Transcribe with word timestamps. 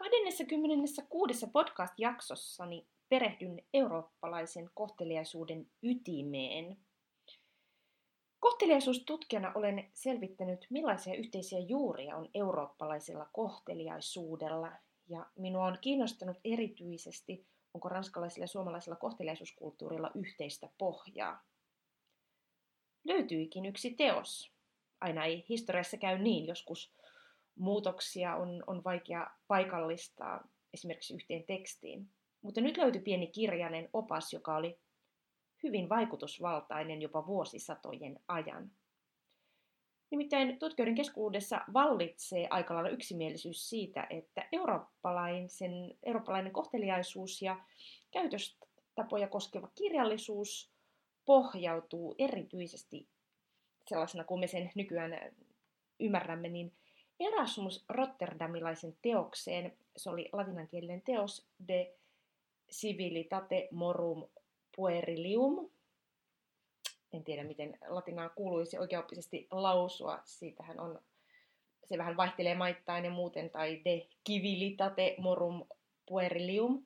26. 0.00 1.46
podcast-jaksossani 1.52 2.86
perehdyn 3.08 3.62
eurooppalaisen 3.74 4.70
kohteliaisuuden 4.74 5.70
ytimeen. 5.82 6.76
Kohteliaisuustutkijana 8.38 9.52
olen 9.54 9.90
selvittänyt, 9.94 10.66
millaisia 10.70 11.14
yhteisiä 11.14 11.58
juuria 11.58 12.16
on 12.16 12.28
eurooppalaisella 12.34 13.28
kohteliaisuudella, 13.32 14.72
ja 15.08 15.26
minua 15.36 15.66
on 15.66 15.78
kiinnostanut 15.80 16.36
erityisesti, 16.44 17.46
onko 17.74 17.88
ranskalaisilla 17.88 18.44
ja 18.44 18.48
suomalaisella 18.48 18.96
kohteliaisuuskulttuurilla 18.96 20.10
yhteistä 20.14 20.68
pohjaa. 20.78 21.44
Löytyikin 23.04 23.66
yksi 23.66 23.90
teos. 23.90 24.52
Aina 25.00 25.24
ei 25.24 25.44
historiassa 25.48 25.96
käy 25.96 26.18
niin, 26.18 26.46
joskus 26.46 26.92
muutoksia 27.60 28.36
on, 28.36 28.64
on 28.66 28.84
vaikea 28.84 29.30
paikallistaa 29.48 30.48
esimerkiksi 30.74 31.14
yhteen 31.14 31.44
tekstiin. 31.44 32.08
Mutta 32.42 32.60
nyt 32.60 32.76
löytyi 32.76 33.00
pieni 33.00 33.26
kirjainen 33.26 33.88
opas, 33.92 34.32
joka 34.32 34.56
oli 34.56 34.78
hyvin 35.62 35.88
vaikutusvaltainen 35.88 37.02
jopa 37.02 37.26
vuosisatojen 37.26 38.20
ajan. 38.28 38.70
Nimittäin 40.10 40.58
tutkijoiden 40.58 40.94
keskuudessa 40.94 41.60
vallitsee 41.72 42.46
aika 42.50 42.74
lailla 42.74 42.90
yksimielisyys 42.90 43.68
siitä, 43.68 44.06
että 44.10 44.48
eurooppalainen, 44.52 45.48
eurooppalainen 46.02 46.52
kohteliaisuus 46.52 47.42
ja 47.42 47.64
käytöstapoja 48.10 49.28
koskeva 49.28 49.68
kirjallisuus 49.74 50.72
pohjautuu 51.24 52.14
erityisesti 52.18 53.08
sellaisena 53.86 54.24
kuin 54.24 54.40
me 54.40 54.46
sen 54.46 54.70
nykyään 54.74 55.12
ymmärrämme, 56.00 56.48
niin 56.48 56.72
Erasmus 57.20 57.84
Rotterdamilaisen 57.88 58.96
teokseen, 59.02 59.76
se 59.96 60.10
oli 60.10 60.28
latinankielinen 60.32 61.02
teos 61.02 61.46
de 61.68 61.94
civilitate 62.70 63.68
morum 63.70 64.28
puerilium. 64.76 65.70
En 67.12 67.24
tiedä, 67.24 67.44
miten 67.44 67.78
latinaa 67.88 68.28
kuuluisi 68.28 68.78
oikeaoppisesti 68.78 69.48
lausua. 69.50 70.18
Siitähän 70.24 70.80
on, 70.80 71.00
se 71.84 71.98
vähän 71.98 72.16
vaihtelee 72.16 72.54
maittain 72.54 73.04
ja 73.04 73.10
muuten, 73.10 73.50
tai 73.50 73.80
de 73.84 74.06
civilitate 74.28 75.14
morum 75.18 75.64
puerilium. 76.06 76.84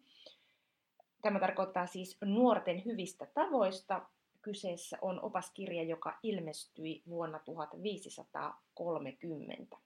Tämä 1.22 1.40
tarkoittaa 1.40 1.86
siis 1.86 2.16
nuorten 2.24 2.84
hyvistä 2.84 3.27
tavoista. 3.34 4.02
Kyseessä 4.42 4.98
on 5.02 5.23
opaskirja, 5.23 5.83
joka 5.83 6.18
ilmestyi 6.23 7.02
vuonna 7.08 7.39
1530. 7.39 9.77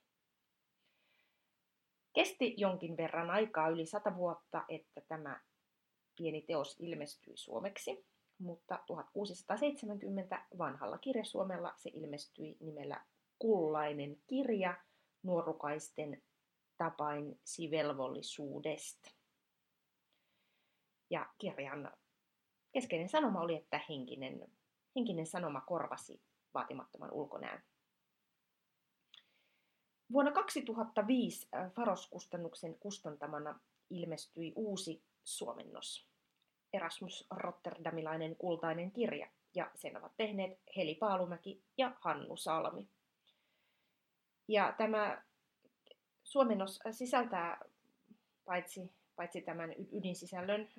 Kesti 2.13 2.53
jonkin 2.57 2.97
verran 2.97 3.29
aikaa, 3.29 3.69
yli 3.69 3.85
sata 3.85 4.15
vuotta, 4.15 4.65
että 4.69 5.01
tämä 5.01 5.41
pieni 6.15 6.41
teos 6.41 6.75
ilmestyi 6.79 7.37
suomeksi, 7.37 8.05
mutta 8.37 8.83
1670 8.87 10.45
vanhalla 10.57 10.97
kirjasuomella 10.97 11.73
se 11.77 11.89
ilmestyi 11.93 12.57
nimellä 12.59 13.05
Kullainen 13.39 14.17
kirja 14.27 14.77
nuorukaisten 15.23 16.23
tapain 16.77 17.39
sivelvollisuudesta. 17.43 19.11
Ja 21.09 21.29
kirjan 21.37 21.91
keskeinen 22.71 23.09
sanoma 23.09 23.41
oli, 23.41 23.55
että 23.55 23.81
henkinen, 23.89 24.47
henkinen 24.95 25.25
sanoma 25.25 25.61
korvasi 25.61 26.21
vaatimattoman 26.53 27.11
ulkonäön. 27.11 27.63
Vuonna 30.11 30.31
2005 30.31 31.47
äh, 31.55 31.71
Faros-kustannuksen 31.71 32.75
kustantamana 32.79 33.59
ilmestyi 33.89 34.53
uusi 34.55 35.03
suomennos, 35.23 36.07
Erasmus 36.73 37.27
Rotterdamilainen 37.31 38.35
kultainen 38.35 38.91
kirja, 38.91 39.29
ja 39.55 39.71
sen 39.75 39.97
ovat 39.97 40.11
tehneet 40.17 40.59
Heli 40.77 40.95
Paalumäki 40.95 41.63
ja 41.77 41.91
Hannu 41.99 42.37
Salmi. 42.37 42.87
Ja 44.47 44.73
tämä 44.77 45.23
suomennos 46.23 46.79
sisältää 46.91 47.59
paitsi, 48.45 48.91
paitsi 49.15 49.41
tämän 49.41 49.73
ydinsisällön 49.91 50.69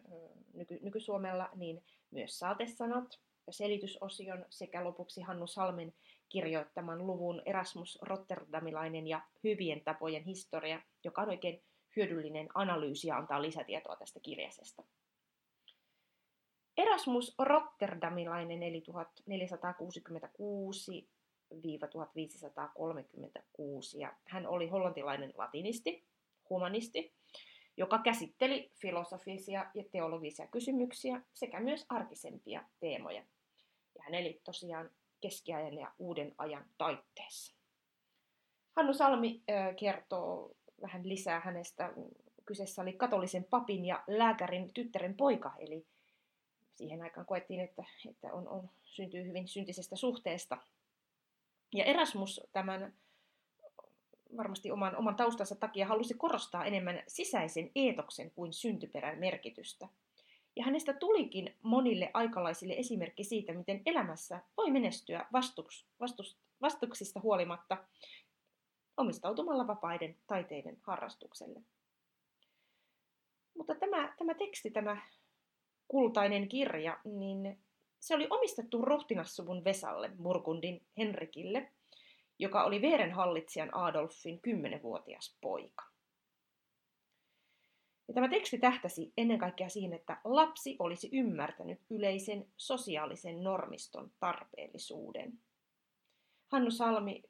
nyky, 0.54 0.78
nykysuomella, 0.82 1.48
niin 1.54 1.82
myös 2.10 2.38
saatesanat, 2.38 3.20
selitysosion 3.52 4.44
sekä 4.50 4.84
lopuksi 4.84 5.20
Hannu 5.20 5.46
Salmen 5.46 5.94
kirjoittaman 6.28 7.06
luvun 7.06 7.42
Erasmus 7.44 7.98
Rotterdamilainen 8.02 9.06
ja 9.06 9.20
hyvien 9.44 9.80
tapojen 9.84 10.24
historia, 10.24 10.82
joka 11.04 11.22
on 11.22 11.28
oikein 11.28 11.62
hyödyllinen 11.96 12.48
analyysi 12.54 13.08
ja 13.08 13.16
antaa 13.16 13.42
lisätietoa 13.42 13.96
tästä 13.96 14.20
kirjasesta. 14.20 14.82
Erasmus 16.76 17.34
Rotterdamilainen 17.38 18.62
eli 18.62 18.82
1466-1536 18.90 18.92
ja 23.98 24.14
hän 24.24 24.46
oli 24.46 24.68
hollantilainen 24.68 25.32
latinisti, 25.36 26.04
humanisti, 26.50 27.14
joka 27.76 27.98
käsitteli 27.98 28.70
filosofisia 28.80 29.70
ja 29.74 29.84
teologisia 29.92 30.46
kysymyksiä 30.46 31.22
sekä 31.32 31.60
myös 31.60 31.86
arkisempia 31.88 32.64
teemoja. 32.80 33.24
Hän 34.00 34.14
eli 34.14 34.40
tosiaan 34.44 34.90
keskiajan 35.20 35.74
ja 35.74 35.92
uuden 35.98 36.34
ajan 36.38 36.64
taitteessa. 36.78 37.54
Hannu 38.76 38.94
Salmi 38.94 39.42
kertoo 39.76 40.50
vähän 40.82 41.08
lisää 41.08 41.40
hänestä. 41.40 41.92
Kyseessä 42.44 42.82
oli 42.82 42.92
katolisen 42.92 43.44
papin 43.44 43.84
ja 43.84 44.04
lääkärin 44.06 44.74
tyttären 44.74 45.14
poika, 45.14 45.52
eli 45.58 45.86
siihen 46.74 47.02
aikaan 47.02 47.26
koettiin, 47.26 47.60
että, 47.60 47.84
että 48.10 48.32
on, 48.32 48.48
on, 48.48 48.70
syntyy 48.82 49.24
hyvin 49.24 49.48
syntisestä 49.48 49.96
suhteesta. 49.96 50.58
Ja 51.74 51.84
Erasmus 51.84 52.40
tämän 52.52 52.94
varmasti 54.36 54.70
oman, 54.70 54.96
oman 54.96 55.16
taustansa 55.16 55.54
takia 55.54 55.86
halusi 55.86 56.14
korostaa 56.14 56.64
enemmän 56.64 57.02
sisäisen 57.08 57.70
eetoksen 57.74 58.30
kuin 58.30 58.52
syntyperän 58.52 59.18
merkitystä. 59.18 59.88
Ja 60.56 60.64
hänestä 60.64 60.92
tulikin 60.92 61.56
monille 61.62 62.10
aikalaisille 62.14 62.74
esimerkki 62.74 63.24
siitä, 63.24 63.52
miten 63.52 63.82
elämässä 63.86 64.40
voi 64.56 64.70
menestyä 64.70 65.26
vastuks, 65.32 65.86
vastus, 66.00 66.38
vastuksista 66.60 67.20
huolimatta 67.20 67.76
omistautumalla 68.96 69.66
vapaiden 69.66 70.16
taiteiden 70.26 70.78
harrastukselle. 70.82 71.60
Mutta 73.56 73.74
tämä, 73.74 74.14
tämä 74.18 74.34
teksti, 74.34 74.70
tämä 74.70 75.02
kultainen 75.88 76.48
kirja, 76.48 77.00
niin 77.04 77.58
se 78.00 78.14
oli 78.14 78.26
omistettu 78.30 78.82
ruhtinassuvun 78.82 79.64
Vesalle, 79.64 80.10
Burgundin 80.22 80.86
Henrikille, 80.98 81.72
joka 82.38 82.64
oli 82.64 82.82
Veeren 82.82 83.12
hallitsijan 83.12 83.74
Adolfin 83.74 84.40
kymmenenvuotias 84.40 85.36
poika. 85.40 85.89
Ja 88.10 88.14
tämä 88.14 88.28
teksti 88.28 88.58
tähtäsi 88.58 89.12
ennen 89.16 89.38
kaikkea 89.38 89.68
siihen, 89.68 89.92
että 89.92 90.20
lapsi 90.24 90.76
olisi 90.78 91.08
ymmärtänyt 91.12 91.80
yleisen 91.90 92.46
sosiaalisen 92.56 93.44
normiston 93.44 94.10
tarpeellisuuden. 94.20 95.38
Hannu 96.48 96.70
Salmi 96.70 97.22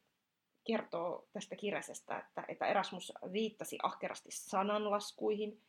kertoo 0.64 1.28
tästä 1.32 1.56
kirjasesta, 1.56 2.18
että, 2.18 2.44
että 2.48 2.66
Erasmus 2.66 3.12
viittasi 3.32 3.78
ahkerasti 3.82 4.28
sananlaskuihin, 4.30 5.60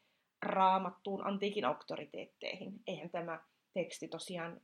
raamattuun, 0.42 1.28
antiikin 1.28 1.66
auktoriteetteihin. 1.66 2.82
Eihän 2.88 3.10
tämä 3.10 3.40
teksti 3.74 4.08
tosiaan 4.08 4.62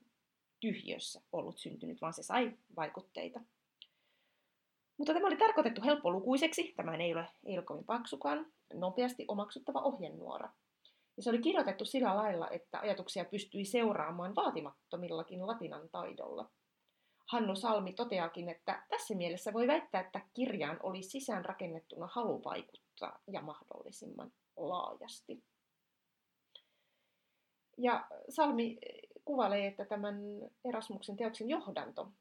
tyhjössä 0.59 1.21
ollut 1.31 1.59
syntynyt, 1.59 2.01
vaan 2.01 2.13
se 2.13 2.23
sai 2.23 2.57
vaikutteita. 2.75 3.39
Mutta 4.97 5.13
tämä 5.13 5.27
oli 5.27 5.37
tarkoitettu 5.37 5.81
helppolukuiseksi, 5.81 6.73
tämä 6.75 6.95
ei 6.95 7.13
ole, 7.13 7.27
ei 7.45 7.57
ole 7.57 7.65
kovin 7.65 7.85
paksukaan, 7.85 8.45
nopeasti 8.73 9.25
omaksuttava 9.27 9.81
ohjenuora. 9.81 10.49
Ja 11.17 11.23
se 11.23 11.29
oli 11.29 11.39
kirjoitettu 11.39 11.85
sillä 11.85 12.15
lailla, 12.15 12.49
että 12.49 12.79
ajatuksia 12.79 13.25
pystyi 13.25 13.65
seuraamaan 13.65 14.35
vaatimattomillakin 14.35 15.47
latinan 15.47 15.89
taidolla. 15.89 16.49
Hannu 17.31 17.55
Salmi 17.55 17.93
toteakin, 17.93 18.49
että 18.49 18.83
tässä 18.89 19.15
mielessä 19.15 19.53
voi 19.53 19.67
väittää, 19.67 20.01
että 20.01 20.21
kirjaan 20.33 20.79
oli 20.83 21.03
sisään 21.03 21.45
rakennettuna 21.45 22.07
halu 22.11 22.43
vaikuttaa 22.43 23.19
ja 23.27 23.41
mahdollisimman 23.41 24.31
laajasti. 24.57 25.43
Ja 27.77 28.07
Salmi 28.29 28.77
kuvailee, 29.25 29.67
että 29.67 29.85
tämän 29.85 30.15
Erasmuksen 30.65 31.17
teoksen 31.17 31.49
johdanto 31.49 32.11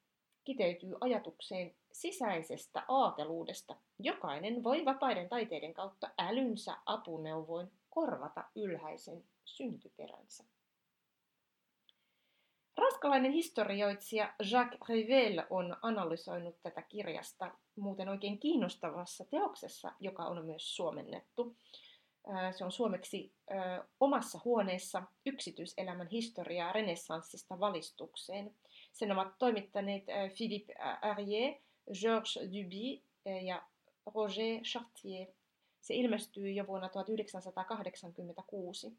kiteytyy 0.47 0.95
ajatukseen 1.01 1.75
sisäisestä 1.93 2.83
aateluudesta. 2.89 3.77
Jokainen 3.99 4.65
voi 4.65 4.85
vapaiden 4.85 5.29
taiteiden 5.29 5.75
kautta 5.75 6.11
älynsä 6.19 6.77
apuneuvoin 6.87 7.71
korvata 7.91 8.45
ylhäisen 8.55 9.25
syntyperänsä. 9.45 10.45
Ranskalainen 12.77 13.33
historioitsija 13.33 14.35
Jacques 14.51 14.89
Rivel 14.89 15.43
on 15.51 15.77
analysoinut 15.83 16.63
tätä 16.63 16.83
kirjasta 16.83 17.55
muuten 17.77 18.09
oikein 18.09 18.39
kiinnostavassa 18.39 19.25
teoksessa, 19.25 19.93
joka 20.01 20.25
on 20.25 20.45
myös 20.45 20.77
suomennettu. 20.77 21.57
Se 22.59 22.65
on 22.65 22.73
suomeksi 22.73 23.33
omassa 24.01 24.41
huoneessa 24.45 25.03
yksityiselämän 25.27 26.09
historiaa 26.09 26.73
renessanssista 26.73 27.61
valistukseen. 27.61 28.55
Sen 28.97 29.13
ovat 29.13 29.39
toimittaneet 29.39 30.05
Philippe 30.37 30.75
Arrier, 31.03 31.55
Georges 32.01 32.39
Duby 32.43 33.03
ja 33.43 33.63
Roger 34.15 34.63
Chartier. 34.63 35.27
Se 35.81 35.95
ilmestyi 35.95 36.57
jo 36.57 36.67
vuonna 36.67 36.89
1986 36.89 38.97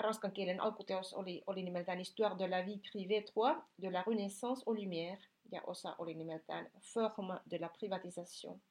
ranskan 0.00 0.32
kielen 0.32 0.60
alkuteos 0.60 1.14
oli, 1.14 1.42
oli 1.46 1.62
nimeltään 1.62 1.98
Histoire 1.98 2.38
de 2.38 2.50
la 2.50 2.66
vie 2.66 2.78
privée 2.78 3.22
3, 3.32 3.62
de 3.82 3.92
la 3.92 4.02
Renaissance 4.02 4.62
aux 4.66 4.78
Lumières, 4.78 5.28
ja 5.52 5.62
osa 5.66 5.94
oli 5.98 6.14
nimeltään 6.14 6.70
Forme 6.80 7.40
de 7.50 7.60
la 7.60 7.68
privatisation. 7.68 8.62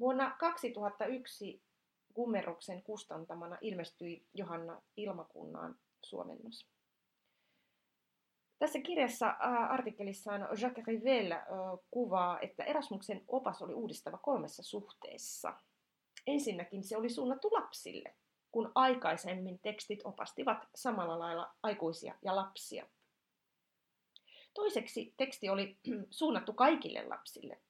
Vuonna 0.00 0.36
2001 0.38 1.62
Gummeruksen 2.14 2.82
kustantamana 2.82 3.58
ilmestyi 3.60 4.26
Johanna 4.34 4.82
Ilmakunnaan 4.96 5.78
suomennos. 6.02 6.66
Tässä 8.62 8.80
kirjassa 8.80 9.28
artikkelissaan 9.70 10.40
Jacques 10.60 10.86
Rivel 10.86 11.34
kuvaa, 11.90 12.40
että 12.40 12.64
Erasmuksen 12.64 13.24
opas 13.28 13.62
oli 13.62 13.74
uudistava 13.74 14.18
kolmessa 14.18 14.62
suhteessa. 14.62 15.54
Ensinnäkin 16.26 16.84
se 16.84 16.96
oli 16.96 17.08
suunnattu 17.08 17.48
lapsille, 17.52 18.14
kun 18.52 18.72
aikaisemmin 18.74 19.58
tekstit 19.58 20.00
opastivat 20.04 20.68
samalla 20.74 21.18
lailla 21.18 21.54
aikuisia 21.62 22.14
ja 22.24 22.36
lapsia. 22.36 22.86
Toiseksi 24.54 25.14
teksti 25.16 25.48
oli 25.48 25.78
suunnattu 26.10 26.52
kaikille 26.52 27.04
lapsille, 27.08 27.60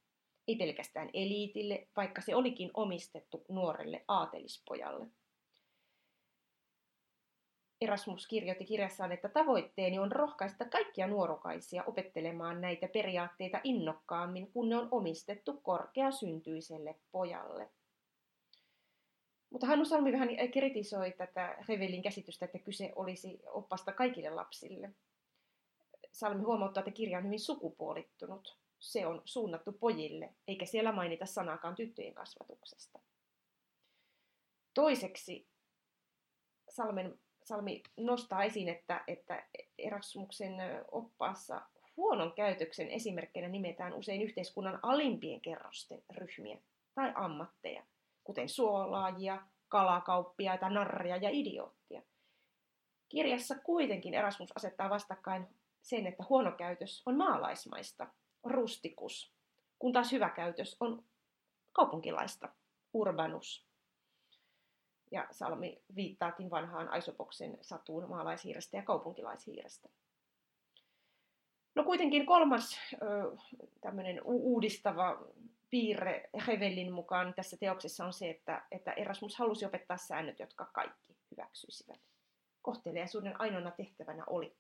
ei 0.48 0.56
pelkästään 0.56 1.10
eliitille, 1.14 1.88
vaikka 1.96 2.20
se 2.20 2.34
olikin 2.34 2.70
omistettu 2.74 3.44
nuorelle 3.48 4.04
aatelispojalle. 4.08 5.06
Erasmus 7.82 8.26
kirjoitti 8.26 8.64
kirjassaan, 8.64 9.12
että 9.12 9.28
tavoitteeni 9.28 9.98
on 9.98 10.12
rohkaista 10.12 10.64
kaikkia 10.64 11.06
nuorukaisia 11.06 11.84
opettelemaan 11.84 12.60
näitä 12.60 12.88
periaatteita 12.88 13.60
innokkaammin, 13.64 14.52
kun 14.52 14.68
ne 14.68 14.76
on 14.76 14.88
omistettu 14.90 15.60
korkeasyntyiselle 15.62 16.96
pojalle. 17.12 17.70
Mutta 19.50 19.66
Hannu 19.66 19.84
Salmi 19.84 20.12
vähän 20.12 20.28
kritisoi 20.52 21.12
tätä 21.12 21.56
Revelin 21.68 22.02
käsitystä, 22.02 22.44
että 22.44 22.58
kyse 22.58 22.92
olisi 22.96 23.40
oppasta 23.46 23.92
kaikille 23.92 24.30
lapsille. 24.30 24.90
Salmi 26.12 26.42
huomauttaa, 26.42 26.80
että 26.80 26.90
kirja 26.90 27.18
on 27.18 27.24
hyvin 27.24 27.40
sukupuolittunut. 27.40 28.58
Se 28.78 29.06
on 29.06 29.22
suunnattu 29.24 29.72
pojille, 29.72 30.34
eikä 30.48 30.66
siellä 30.66 30.92
mainita 30.92 31.26
sanaakaan 31.26 31.74
tyttöjen 31.74 32.14
kasvatuksesta. 32.14 32.98
Toiseksi 34.74 35.48
Salmen, 36.68 37.18
Salmi 37.44 37.82
nostaa 37.96 38.44
esiin, 38.44 38.68
että, 38.68 39.04
että 39.06 39.46
Erasmuksen 39.78 40.54
oppaassa 40.90 41.62
huonon 41.96 42.32
käytöksen 42.32 42.88
esimerkkinä 42.88 43.48
nimetään 43.48 43.94
usein 43.94 44.22
yhteiskunnan 44.22 44.78
alimpien 44.82 45.40
kerrosten 45.40 46.02
ryhmiä 46.10 46.58
tai 46.94 47.12
ammatteja, 47.14 47.82
kuten 48.24 48.48
suolaajia, 48.48 49.42
kalakauppiaita, 49.68 50.70
narria 50.70 51.16
ja 51.16 51.30
idioottia. 51.32 52.02
Kirjassa 53.08 53.54
kuitenkin 53.58 54.14
Erasmus 54.14 54.52
asettaa 54.56 54.90
vastakkain 54.90 55.46
sen, 55.82 56.06
että 56.06 56.24
huono 56.28 56.52
käytös 56.52 57.02
on 57.06 57.16
maalaismaista, 57.16 58.06
rustikus, 58.44 59.32
kun 59.78 59.92
taas 59.92 60.12
hyvä 60.12 60.30
käytös 60.30 60.76
on 60.80 61.04
kaupunkilaista, 61.72 62.48
urbanus. 62.92 63.71
Ja 65.12 65.26
Salmi 65.30 65.82
viittaakin 65.96 66.50
vanhaan 66.50 66.88
Aisopoksen 66.88 67.58
satuun 67.60 68.08
maalaishiirestä 68.08 68.76
ja 68.76 68.82
kaupunkilaishiirestä. 68.82 69.88
No 71.74 71.84
kuitenkin 71.84 72.26
kolmas 72.26 72.78
tämmöinen 73.80 74.20
uudistava 74.24 75.24
piirre 75.70 76.30
Hevellin 76.46 76.92
mukaan 76.92 77.34
tässä 77.34 77.56
teoksessa 77.56 78.04
on 78.04 78.12
se, 78.12 78.30
että, 78.30 78.66
että 78.70 78.92
Erasmus 78.92 79.36
halusi 79.36 79.64
opettaa 79.64 79.96
säännöt, 79.96 80.38
jotka 80.38 80.64
kaikki 80.64 81.16
hyväksyisivät. 81.30 82.00
Kohteliaisuuden 82.62 83.40
ainoana 83.40 83.70
tehtävänä 83.70 84.24
oli 84.26 84.56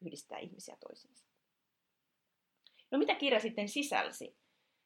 yhdistää 0.00 0.38
ihmisiä 0.38 0.76
toisiinsa. 0.80 1.24
No 2.90 2.98
mitä 2.98 3.14
kirja 3.14 3.40
sitten 3.40 3.68
sisälsi? 3.68 4.36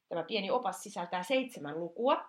Tämä 0.09 0.23
pieni 0.23 0.51
opas 0.51 0.83
sisältää 0.83 1.23
seitsemän 1.23 1.81
lukua. 1.81 2.25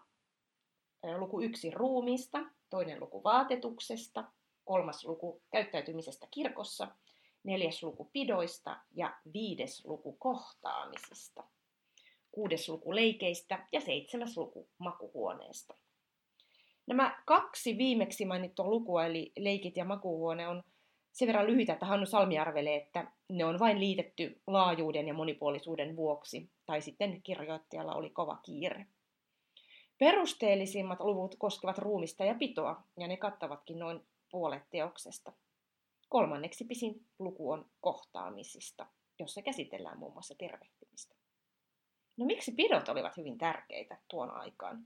Luku 1.18 1.42
yksi 1.42 1.72
ruumiista, 1.72 2.40
toinen 2.70 3.00
luku 3.00 3.24
vaatetuksesta, 3.24 4.24
kolmas 4.66 5.06
luku 5.06 5.42
käyttäytymisestä 5.52 6.28
kirkossa, 6.32 6.88
neljäs 7.44 7.84
luku 7.84 8.10
pidoista 8.14 8.78
ja 8.96 9.18
viides 9.34 9.86
luku 9.86 10.14
kohtaamisista 10.14 11.44
kuudes 12.32 12.70
luku 12.70 12.96
leikeistä 12.96 13.66
ja 13.72 13.82
seitsemäs 13.82 14.38
luku 14.38 14.70
makuhuoneesta. 14.78 15.76
Nämä 16.88 17.24
kaksi 17.26 17.78
viimeksi 17.78 18.26
mainittua 18.26 18.68
lukua, 18.68 19.06
eli 19.06 19.32
leikit 19.40 19.78
ja 19.78 19.86
makuhuone, 19.86 20.48
on 20.48 20.64
sen 21.12 21.28
verran 21.28 21.48
lyhyitä, 21.48 21.74
että 21.74 21.86
Hannu 21.86 22.06
Salmi 22.06 22.40
arvelee, 22.40 22.76
että 22.76 23.12
ne 23.30 23.46
on 23.46 23.60
vain 23.60 23.80
liitetty 23.80 24.42
laajuuden 24.48 25.08
ja 25.08 25.14
monipuolisuuden 25.14 25.96
vuoksi, 25.96 26.50
tai 26.66 26.82
sitten 26.82 27.22
kirjoittajalla 27.24 27.94
oli 27.96 28.10
kova 28.10 28.38
kiire. 28.44 28.86
Perusteellisimmat 30.00 31.00
luvut 31.00 31.36
koskevat 31.40 31.78
ruumista 31.78 32.26
ja 32.26 32.36
pitoa, 32.36 32.84
ja 32.98 33.08
ne 33.08 33.18
kattavatkin 33.18 33.80
noin 33.80 34.06
puolet 34.32 34.64
teoksesta. 34.70 35.32
Kolmanneksi 36.10 36.66
pisin 36.66 37.06
luku 37.20 37.52
on 37.52 37.70
kohtaamisista, 37.82 38.88
jossa 39.20 39.42
käsitellään 39.42 40.00
muun 40.00 40.14
muassa 40.14 40.36
tervehtimistä. 40.36 41.16
No 42.18 42.26
miksi 42.26 42.52
pidot 42.52 42.90
olivat 42.90 43.18
hyvin 43.18 43.38
tärkeitä 43.38 43.98
tuon 44.08 44.32
aikaan? 44.32 44.86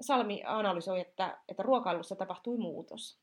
Salmi 0.00 0.42
analysoi, 0.46 1.00
että, 1.00 1.38
että 1.48 1.62
ruokailussa 1.62 2.16
tapahtui 2.16 2.58
muutos. 2.58 3.18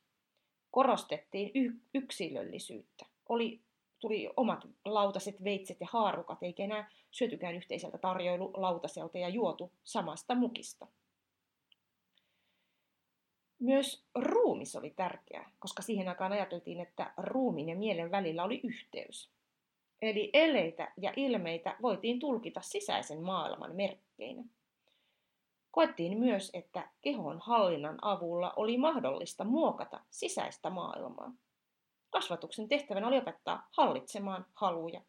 Korostettiin 0.72 1.52
y- 1.56 1.80
yksilöllisyyttä. 1.94 3.06
Oli, 3.30 3.62
tuli 4.02 4.30
omat 4.38 4.68
lautaset, 4.86 5.44
veitset 5.44 5.82
ja 5.82 5.88
haarukat, 5.92 6.44
eikä 6.44 6.64
enää 6.64 6.92
syötykään 7.12 7.56
yhteiseltä 7.56 7.98
tarjoilu 7.98 8.52
lautaselta 8.54 9.18
ja 9.18 9.30
juotu 9.30 9.72
samasta 9.84 10.36
mukista. 10.36 10.88
Myös 13.60 14.06
ruumis 14.16 14.76
oli 14.76 14.90
tärkeä, 14.90 15.50
koska 15.60 15.82
siihen 15.82 16.08
aikaan 16.08 16.32
ajateltiin, 16.32 16.80
että 16.80 17.14
ruumiin 17.18 17.70
ja 17.70 17.76
mielen 17.76 18.12
välillä 18.12 18.44
oli 18.44 18.62
yhteys. 18.64 19.32
Eli 20.02 20.30
eleitä 20.34 20.94
ja 20.98 21.14
ilmeitä 21.16 21.76
voitiin 21.82 22.20
tulkita 22.20 22.62
sisäisen 22.62 23.22
maailman 23.22 23.76
merkkeinä. 23.76 24.44
Koettiin 25.72 26.20
myös, 26.20 26.50
että 26.54 26.90
kehon 27.02 27.40
hallinnan 27.40 27.98
avulla 28.02 28.54
oli 28.56 28.78
mahdollista 28.78 29.44
muokata 29.44 30.00
sisäistä 30.10 30.70
maailmaa. 30.70 31.34
Kasvatuksen 32.12 32.70
tehtävänä 32.70 33.08
oli 33.08 33.18
opettaa 33.18 33.68
hallitsemaan 33.72 34.46
haluja 34.54 35.02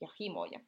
ja 0.00 0.08
himoja. 0.20 0.60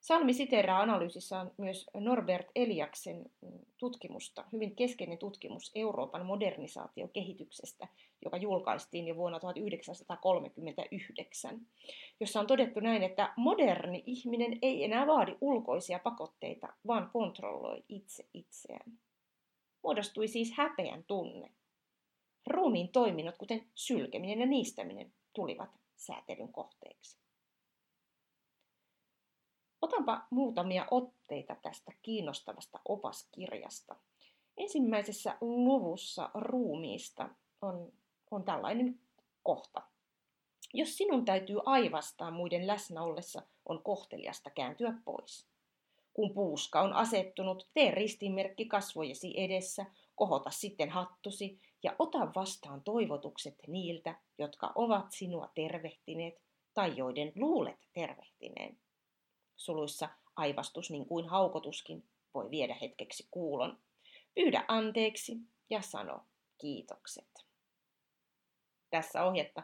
Salmi 0.00 0.32
siteraa 0.32 0.80
analyysissaan 0.80 1.50
myös 1.56 1.86
Norbert 1.94 2.46
Eliaksen 2.54 3.30
tutkimusta, 3.78 4.44
hyvin 4.52 4.76
keskeinen 4.76 5.18
tutkimus 5.18 5.70
Euroopan 5.74 6.26
modernisaatiokehityksestä, 6.26 7.88
joka 8.24 8.36
julkaistiin 8.36 9.08
jo 9.08 9.16
vuonna 9.16 9.40
1939, 9.40 11.60
jossa 12.20 12.40
on 12.40 12.46
todettu 12.46 12.80
näin, 12.80 13.02
että 13.02 13.32
moderni 13.36 14.02
ihminen 14.06 14.58
ei 14.62 14.84
enää 14.84 15.06
vaadi 15.06 15.36
ulkoisia 15.40 15.98
pakotteita, 15.98 16.68
vaan 16.86 17.10
kontrolloi 17.12 17.84
itse 17.88 18.26
itseään. 18.34 18.98
Muodostui 19.82 20.28
siis 20.28 20.52
häpeän 20.56 21.04
tunne. 21.04 21.50
Ruumiin 22.46 22.88
toiminnot, 22.88 23.38
kuten 23.38 23.70
sylkeminen 23.74 24.40
ja 24.40 24.46
niistäminen, 24.46 25.12
tulivat 25.32 25.70
säätelyn 25.96 26.52
kohteeksi. 26.52 27.18
Otanpa 29.82 30.26
muutamia 30.30 30.86
otteita 30.90 31.56
tästä 31.62 31.92
kiinnostavasta 32.02 32.80
opaskirjasta. 32.88 33.96
Ensimmäisessä 34.56 35.38
luvussa 35.40 36.30
ruumiista 36.34 37.28
on, 37.62 37.92
on 38.30 38.44
tällainen 38.44 39.00
kohta. 39.42 39.82
Jos 40.74 40.96
sinun 40.96 41.24
täytyy 41.24 41.56
aivastaa 41.64 42.30
muiden 42.30 42.66
läsnä 42.66 43.02
ollessa, 43.02 43.42
on 43.68 43.82
kohteliasta 43.82 44.50
kääntyä 44.50 44.94
pois. 45.04 45.46
Kun 46.14 46.34
puuska 46.34 46.80
on 46.80 46.92
asettunut, 46.92 47.68
tee 47.74 47.90
ristimerkki 47.90 48.64
kasvojesi 48.64 49.34
edessä, 49.36 49.86
kohota 50.14 50.50
sitten 50.50 50.90
hattusi 50.90 51.58
ja 51.82 51.96
ota 51.98 52.18
vastaan 52.18 52.82
toivotukset 52.82 53.54
niiltä, 53.66 54.18
jotka 54.38 54.72
ovat 54.74 55.06
sinua 55.10 55.48
tervehtineet 55.54 56.34
tai 56.74 56.96
joiden 56.96 57.32
luulet 57.36 57.88
tervehtineen. 57.92 58.80
Suluissa 59.56 60.08
aivastus 60.36 60.90
niin 60.90 61.06
kuin 61.06 61.28
haukotuskin 61.28 62.08
voi 62.34 62.50
viedä 62.50 62.74
hetkeksi 62.74 63.28
kuulon. 63.30 63.78
Pyydä 64.34 64.64
anteeksi 64.68 65.36
ja 65.70 65.82
sano 65.82 66.20
kiitokset. 66.58 67.46
Tässä 68.90 69.24
ohjetta, 69.24 69.62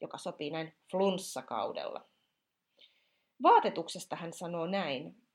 joka 0.00 0.18
sopii 0.18 0.50
näin 0.50 0.74
flunssakaudella. 0.90 2.08
Vaatetuksesta 3.42 4.16
hän 4.16 4.32
sanoo 4.32 4.66
näin. 4.66 5.27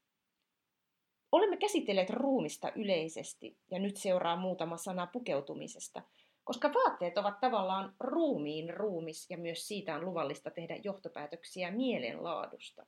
Olemme 1.34 1.58
käsitelleet 1.58 2.10
ruumista 2.10 2.72
yleisesti 2.76 3.58
ja 3.72 3.80
nyt 3.80 3.98
seuraa 3.98 4.36
muutama 4.36 4.78
sana 4.78 5.08
pukeutumisesta, 5.08 6.02
koska 6.44 6.74
vaatteet 6.74 7.18
ovat 7.18 7.40
tavallaan 7.40 7.96
ruumiin 8.00 8.74
ruumis 8.74 9.30
ja 9.30 9.38
myös 9.38 9.68
siitä 9.68 9.96
on 9.96 10.06
luvallista 10.06 10.52
tehdä 10.52 10.78
johtopäätöksiä 10.84 11.72
mielenlaadusta. 11.72 12.86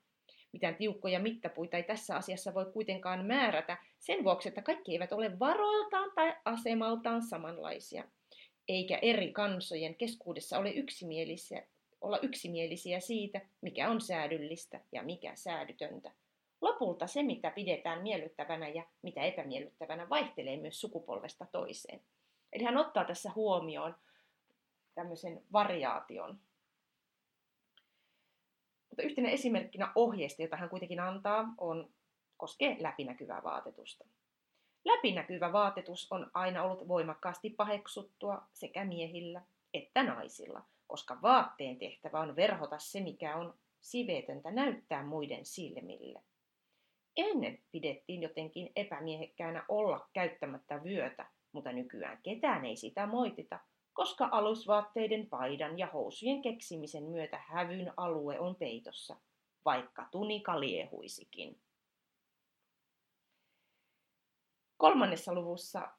Mitään 0.53 0.75
tiukkoja 0.75 1.19
mittapuita 1.19 1.77
ei 1.77 1.83
tässä 1.83 2.15
asiassa 2.15 2.53
voi 2.53 2.65
kuitenkaan 2.65 3.25
määrätä 3.25 3.77
sen 3.99 4.23
vuoksi, 4.23 4.49
että 4.49 4.61
kaikki 4.61 4.91
eivät 4.91 5.11
ole 5.11 5.39
varoiltaan 5.39 6.11
tai 6.15 6.35
asemaltaan 6.45 7.21
samanlaisia. 7.21 8.03
Eikä 8.67 8.99
eri 9.01 9.31
kansojen 9.31 9.95
keskuudessa 9.95 10.59
ole 10.59 10.71
yksimielisiä, 10.71 11.67
olla 12.01 12.19
yksimielisiä 12.21 12.99
siitä, 12.99 13.41
mikä 13.61 13.89
on 13.89 14.01
säädyllistä 14.01 14.81
ja 14.91 15.03
mikä 15.03 15.35
säädytöntä. 15.35 16.11
Lopulta 16.65 17.07
se, 17.07 17.23
mitä 17.23 17.51
pidetään 17.51 18.01
miellyttävänä 18.01 18.67
ja 18.67 18.83
mitä 19.01 19.21
epämiellyttävänä, 19.21 20.09
vaihtelee 20.09 20.57
myös 20.57 20.81
sukupolvesta 20.81 21.45
toiseen. 21.51 22.01
Eli 22.53 22.63
hän 22.63 22.77
ottaa 22.77 23.05
tässä 23.05 23.31
huomioon 23.35 23.95
tämmöisen 24.95 25.43
variaation. 25.53 26.39
Mutta 28.89 29.03
yhtenä 29.03 29.29
esimerkkinä 29.29 29.91
ohjeesta, 29.95 30.41
jota 30.41 30.57
hän 30.57 30.69
kuitenkin 30.69 30.99
antaa, 30.99 31.45
on, 31.57 31.89
koskee 32.37 32.77
läpinäkyvää 32.79 33.43
vaatetusta. 33.43 34.05
Läpinäkyvä 34.85 35.53
vaatetus 35.53 36.11
on 36.11 36.31
aina 36.33 36.63
ollut 36.63 36.87
voimakkaasti 36.87 37.49
paheksuttua 37.49 38.41
sekä 38.53 38.85
miehillä 38.85 39.41
että 39.73 40.03
naisilla, 40.03 40.63
koska 40.87 41.21
vaatteen 41.21 41.77
tehtävä 41.77 42.19
on 42.19 42.35
verhota 42.35 42.79
se, 42.79 42.99
mikä 42.99 43.35
on 43.35 43.53
sivetöntä 43.81 44.51
näyttää 44.51 45.03
muiden 45.03 45.45
silmille. 45.45 46.21
Ennen 47.17 47.59
pidettiin 47.71 48.21
jotenkin 48.21 48.71
epämiehekkäänä 48.75 49.65
olla 49.69 50.09
käyttämättä 50.13 50.83
vyötä, 50.83 51.31
mutta 51.51 51.71
nykyään 51.71 52.19
ketään 52.23 52.65
ei 52.65 52.75
sitä 52.75 53.07
moitita, 53.07 53.59
koska 53.93 54.29
alusvaatteiden, 54.31 55.29
paidan 55.29 55.79
ja 55.79 55.87
housujen 55.87 56.41
keksimisen 56.41 57.03
myötä 57.03 57.37
hävyn 57.37 57.93
alue 57.97 58.39
on 58.39 58.55
peitossa, 58.55 59.15
vaikka 59.65 60.07
tunika 60.11 60.59
liehuisikin. 60.59 61.59
Kolmannessa 64.77 65.33
luvussa 65.33 65.91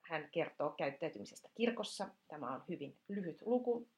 hän 0.00 0.28
kertoo 0.32 0.70
käyttäytymisestä 0.70 1.48
kirkossa. 1.54 2.08
Tämä 2.28 2.54
on 2.54 2.62
hyvin 2.68 2.98
lyhyt 3.08 3.42
luku. 3.42 3.88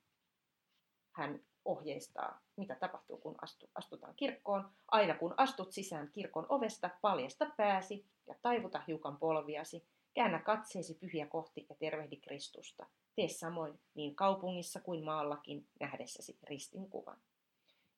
Hän 1.13 1.41
ohjeistaa, 1.67 2.41
mitä 2.57 2.75
tapahtuu, 2.75 3.19
kun 3.19 3.37
astutaan 3.75 4.15
kirkkoon. 4.17 4.71
Aina 4.89 5.15
kun 5.15 5.35
astut 5.37 5.73
sisään 5.73 6.11
kirkon 6.13 6.47
ovesta, 6.49 6.91
paljasta 7.01 7.51
pääsi 7.57 8.07
ja 8.27 8.35
taivuta 8.43 8.83
hiukan 8.87 9.17
polviasi. 9.17 9.85
Käännä 10.15 10.39
katseesi 10.39 10.95
pyhiä 10.95 11.27
kohti 11.27 11.67
ja 11.69 11.75
tervehdi 11.75 12.17
Kristusta. 12.17 12.87
Tee 13.17 13.29
samoin 13.29 13.81
niin 13.95 14.15
kaupungissa 14.15 14.81
kuin 14.81 15.05
maallakin 15.05 15.67
nähdessäsi 15.81 16.39
ristin 16.43 16.91
kuvan. 16.91 17.19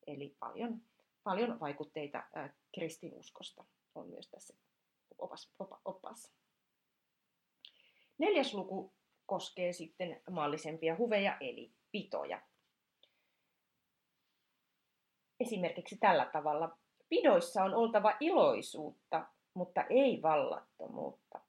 Eli 0.06 0.36
paljon, 0.38 0.82
paljon 1.24 1.60
vaikutteita 1.60 2.22
ää, 2.34 2.54
kristinuskosta 2.74 3.64
on 3.94 4.08
myös 4.08 4.28
tässä 4.28 4.54
opas, 5.18 5.52
opa, 5.58 5.80
oppaassa. 5.84 6.32
Neljäs 8.18 8.54
luku 8.54 8.92
koskee 9.26 9.72
sitten 9.72 10.22
maallisempia 10.30 10.96
huveja 10.96 11.36
eli 11.40 11.72
pitoja. 11.92 12.42
Esimerkiksi 15.40 15.96
tällä 15.96 16.30
tavalla. 16.32 16.78
Pidoissa 17.08 17.64
on 17.64 17.74
oltava 17.74 18.16
iloisuutta, 18.20 19.26
mutta 19.54 19.84
ei 19.90 20.22
vallattomuutta. 20.22 21.40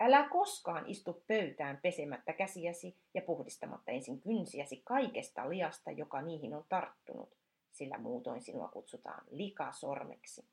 Älä 0.00 0.28
koskaan 0.28 0.86
istu 0.86 1.24
pöytään 1.26 1.78
pesemättä 1.82 2.32
käsiäsi 2.32 2.96
ja 3.14 3.22
puhdistamatta 3.22 3.90
ensin 3.90 4.20
kynsiäsi 4.20 4.82
kaikesta 4.84 5.48
liasta, 5.48 5.90
joka 5.90 6.22
niihin 6.22 6.54
on 6.54 6.64
tarttunut, 6.68 7.36
sillä 7.72 7.98
muutoin 7.98 8.42
sinua 8.42 8.68
kutsutaan 8.68 9.24
likasormeksi. 9.30 10.44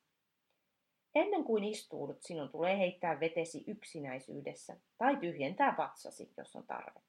Ennen 1.16 1.44
kuin 1.44 1.64
istuudut, 1.64 2.24
sinun 2.24 2.50
tulee 2.50 2.78
heittää 2.78 3.20
vetesi 3.20 3.64
yksinäisyydessä 3.68 4.78
tai 4.98 5.18
tyhjentää 5.18 5.76
vatsasi, 5.78 6.34
jos 6.38 6.56
on 6.56 6.68
tarvetta. 6.68 7.05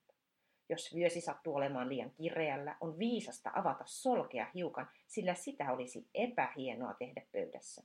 Jos 0.68 0.94
vyösi 0.94 1.20
sattuu 1.20 1.54
olemaan 1.54 1.88
liian 1.88 2.10
kireällä, 2.10 2.76
on 2.80 2.98
viisasta 2.98 3.50
avata 3.54 3.84
solkea 3.86 4.46
hiukan, 4.54 4.88
sillä 5.06 5.34
sitä 5.34 5.72
olisi 5.72 6.06
epähienoa 6.14 6.94
tehdä 6.94 7.22
pöydässä. 7.32 7.82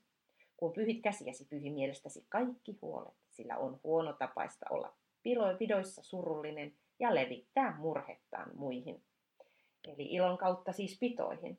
Kun 0.58 0.74
pyhit 0.74 1.02
käsiäsi, 1.02 1.46
pyhi 1.46 1.70
mielestäsi 1.70 2.26
kaikki 2.30 2.78
huolet, 2.82 3.14
sillä 3.30 3.58
on 3.58 3.80
huono 3.84 4.14
tapaista 4.14 4.66
olla 4.70 4.94
pidoissa 5.58 6.04
surullinen 6.04 6.74
ja 7.00 7.16
levittää 7.16 7.78
murhettaan 7.78 8.52
muihin. 8.56 9.02
Eli 9.88 10.06
ilon 10.06 10.38
kautta 10.38 10.74
siis 10.74 11.00
pitoihin. 11.00 11.58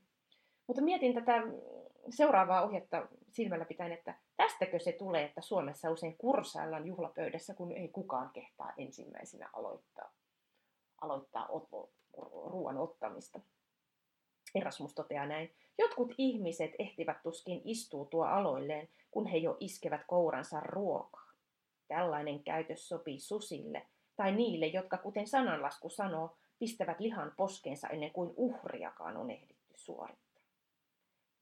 Mutta 0.67 0.83
mietin 0.83 1.15
tätä 1.15 1.43
seuraavaa 2.11 2.63
ohjetta 2.63 3.09
silmällä 3.31 3.65
pitäen, 3.65 3.93
että 3.93 4.15
tästäkö 4.37 4.79
se 4.79 4.93
tulee, 4.93 5.25
että 5.25 5.41
Suomessa 5.41 5.91
usein 5.91 6.17
kursaillaan 6.17 6.87
juhlapöydässä, 6.87 7.55
kun 7.55 7.73
ei 7.73 7.89
kukaan 7.89 8.31
kehtaa 8.31 8.73
ensimmäisenä 8.77 9.51
aloittaa, 9.53 10.13
aloittaa 11.03 11.49
ruoan 12.47 12.79
ottamista. 12.79 13.41
Erasmus 14.55 14.95
toteaa 14.95 15.27
näin. 15.27 15.55
Jotkut 15.79 16.15
ihmiset 16.19 16.71
ehtivät 16.79 17.23
tuskin 17.23 17.63
istuutua 17.65 18.31
aloilleen, 18.31 18.89
kun 19.11 19.27
he 19.27 19.37
jo 19.37 19.57
iskevät 19.61 20.05
kouransa 20.07 20.61
ruokaa. 20.61 21.33
Tällainen 21.89 22.45
käytös 22.45 22.89
sopii 22.89 23.21
susille 23.21 23.87
tai 24.17 24.33
niille, 24.33 24.67
jotka 24.67 24.99
kuten 24.99 25.27
sananlasku 25.27 25.91
sanoo, 25.91 26.37
pistävät 26.59 27.01
lihan 27.01 27.33
poskeensa 27.37 27.89
ennen 27.89 28.11
kuin 28.11 28.35
uhriakaan 28.37 29.17
on 29.17 29.31
ehditty 29.31 29.75
suorittaa. 29.75 30.43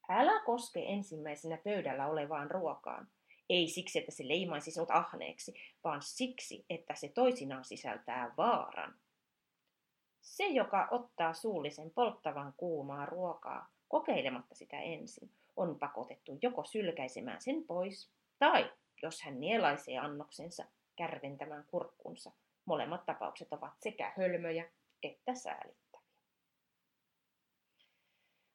Älä 0.09 0.43
koske 0.45 0.85
ensimmäisenä 0.87 1.59
pöydällä 1.64 2.07
olevaan 2.07 2.50
ruokaan. 2.50 3.09
Ei 3.49 3.69
siksi, 3.69 3.99
että 3.99 4.12
se 4.12 4.29
leimaisi 4.29 4.71
sinut 4.71 4.90
ahneeksi, 4.90 5.55
vaan 5.85 6.02
siksi, 6.02 6.64
että 6.71 6.95
se 6.95 7.09
toisinaan 7.09 7.64
sisältää 7.64 8.35
vaaran. 8.37 8.95
Se, 10.21 10.47
joka 10.47 10.89
ottaa 10.91 11.35
suullisen 11.35 11.91
polttavan 11.91 12.55
kuumaa 12.57 13.07
ruokaa, 13.07 13.69
kokeilematta 13.89 14.55
sitä 14.55 14.81
ensin, 14.81 15.31
on 15.57 15.79
pakotettu 15.79 16.39
joko 16.43 16.65
sylkäisemään 16.65 17.41
sen 17.41 17.65
pois, 17.65 18.11
tai 18.39 18.73
jos 19.03 19.23
hän 19.23 19.41
nielaisee 19.41 19.99
annoksensa, 19.99 20.65
kärventämään 20.97 21.65
kurkkunsa. 21.71 22.33
Molemmat 22.65 23.07
tapaukset 23.07 23.53
ovat 23.53 23.73
sekä 23.81 24.12
hölmöjä 24.17 24.71
että 25.03 25.35
säälittäviä. 25.35 26.00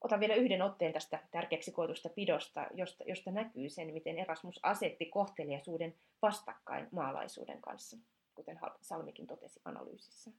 Otan 0.01 0.19
vielä 0.19 0.35
yhden 0.35 0.61
otteen 0.61 0.93
tästä 0.93 1.19
tärkeäksi 1.31 1.71
koetusta 1.71 2.09
pidosta, 2.09 2.67
josta, 2.73 3.03
josta 3.07 3.31
näkyy 3.31 3.69
sen, 3.69 3.93
miten 3.93 4.19
Erasmus 4.19 4.59
asetti 4.63 5.05
kohteliaisuuden 5.05 5.95
vastakkain 6.21 6.87
maalaisuuden 6.91 7.61
kanssa, 7.61 7.97
kuten 8.35 8.59
Salmikin 8.81 9.27
totesi 9.27 9.61
analyysissä. 9.65 10.31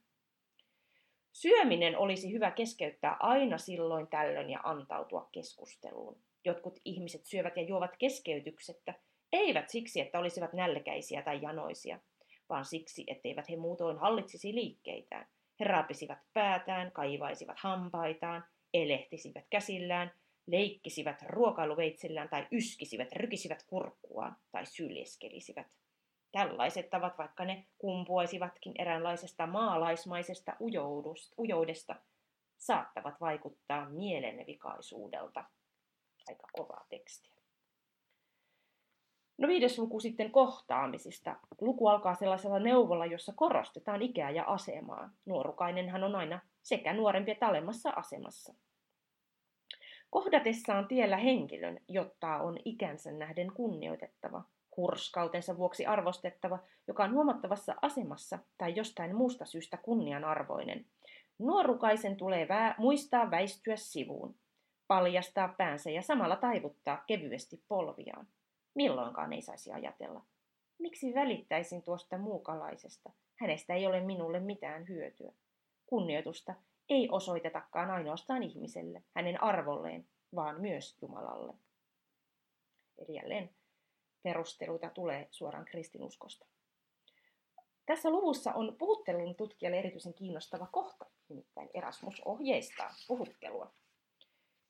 Syöminen 1.41 1.97
olisi 1.97 2.31
hyvä 2.31 2.51
keskeyttää 2.51 3.17
aina 3.19 3.57
silloin 3.57 4.07
tällöin 4.07 4.49
ja 4.49 4.59
antautua 4.63 5.29
keskusteluun. 5.31 6.17
Jotkut 6.45 6.79
ihmiset 6.85 7.25
syövät 7.25 7.57
ja 7.57 7.63
juovat 7.63 7.97
keskeytyksettä, 7.97 8.93
eivät 9.33 9.69
siksi, 9.69 10.01
että 10.01 10.19
olisivat 10.19 10.53
nälkäisiä 10.53 11.21
tai 11.21 11.39
janoisia, 11.41 11.99
vaan 12.49 12.65
siksi, 12.65 13.03
etteivät 13.07 13.49
he 13.49 13.55
muutoin 13.55 13.97
hallitsisi 13.97 14.55
liikkeitään. 14.55 15.27
He 15.59 15.65
raapisivat 15.65 16.17
päätään, 16.33 16.91
kaivaisivat 16.91 17.57
hampaitaan, 17.59 18.45
elehtisivät 18.73 19.45
käsillään 19.49 20.11
leikkisivät 20.47 21.21
ruokailuveitsellään 21.21 22.29
tai 22.29 22.47
yskisivät, 22.51 23.11
rykisivät 23.11 23.63
kurkkuaan 23.67 24.35
tai 24.51 24.65
syljeskelisivät. 24.65 25.67
Tällaiset 26.31 26.89
tavat, 26.89 27.17
vaikka 27.17 27.45
ne 27.45 27.67
kumpuaisivatkin 27.77 28.73
eräänlaisesta 28.79 29.47
maalaismaisesta 29.47 30.55
ujoudesta, 31.39 31.95
saattavat 32.57 33.21
vaikuttaa 33.21 33.89
mielenvikaisuudelta. 33.89 35.43
Aika 36.29 36.47
kovaa 36.53 36.85
tekstiä. 36.89 37.37
No 39.37 39.47
viides 39.47 39.79
luku 39.79 39.99
sitten 39.99 40.31
kohtaamisista. 40.31 41.35
Luku 41.61 41.87
alkaa 41.87 42.15
sellaisella 42.15 42.59
neuvolla, 42.59 43.05
jossa 43.05 43.33
korostetaan 43.35 44.01
ikää 44.01 44.29
ja 44.29 44.43
asemaa. 44.43 45.09
Nuorukainenhan 45.25 46.03
on 46.03 46.15
aina 46.15 46.39
sekä 46.63 46.93
nuorempi 46.93 47.31
että 47.31 47.47
alemmassa 47.47 47.89
asemassa. 47.89 48.53
Kohdatessaan 50.09 50.87
tiellä 50.87 51.17
henkilön, 51.17 51.79
jotta 51.87 52.37
on 52.37 52.57
ikänsä 52.65 53.11
nähden 53.11 53.53
kunnioitettava, 53.53 54.43
hurskautensa 54.77 55.57
vuoksi 55.57 55.85
arvostettava, 55.85 56.59
joka 56.87 57.03
on 57.03 57.13
huomattavassa 57.13 57.75
asemassa 57.81 58.39
tai 58.57 58.75
jostain 58.75 59.15
muusta 59.15 59.45
syystä 59.45 59.77
kunnianarvoinen. 59.77 60.85
Nuorukaisen 61.39 62.17
tulee 62.17 62.47
vää- 62.47 62.75
muistaa 62.77 63.31
väistyä 63.31 63.75
sivuun, 63.75 64.35
paljastaa 64.87 65.47
päänsä 65.57 65.89
ja 65.89 66.01
samalla 66.01 66.35
taivuttaa 66.35 67.03
kevyesti 67.07 67.61
polviaan. 67.67 68.27
Milloinkaan 68.75 69.33
ei 69.33 69.41
saisi 69.41 69.71
ajatella. 69.71 70.21
Miksi 70.79 71.13
välittäisin 71.13 71.83
tuosta 71.83 72.17
muukalaisesta? 72.17 73.09
Hänestä 73.35 73.73
ei 73.73 73.87
ole 73.87 73.99
minulle 73.99 74.39
mitään 74.39 74.87
hyötyä. 74.87 75.31
Kunnioitusta 75.85 76.53
ei 76.89 77.09
osoitetakaan 77.11 77.91
ainoastaan 77.91 78.43
ihmiselle, 78.43 79.03
hänen 79.15 79.43
arvolleen, 79.43 80.07
vaan 80.35 80.61
myös 80.61 80.97
Jumalalle. 81.01 81.53
Eli 82.97 83.15
jälleen 83.15 83.49
perusteluita 84.23 84.89
tulee 84.89 85.27
suoraan 85.31 85.65
kristinuskosta. 85.65 86.45
Tässä 87.85 88.09
luvussa 88.09 88.53
on 88.53 88.75
puhuttelun 88.79 89.35
tutkijalle 89.35 89.79
erityisen 89.79 90.13
kiinnostava 90.13 90.67
kohta, 90.71 91.05
nimittäin 91.29 91.69
Erasmus 91.73 92.21
ohjeistaa 92.25 92.93
puhuttelua. 93.07 93.71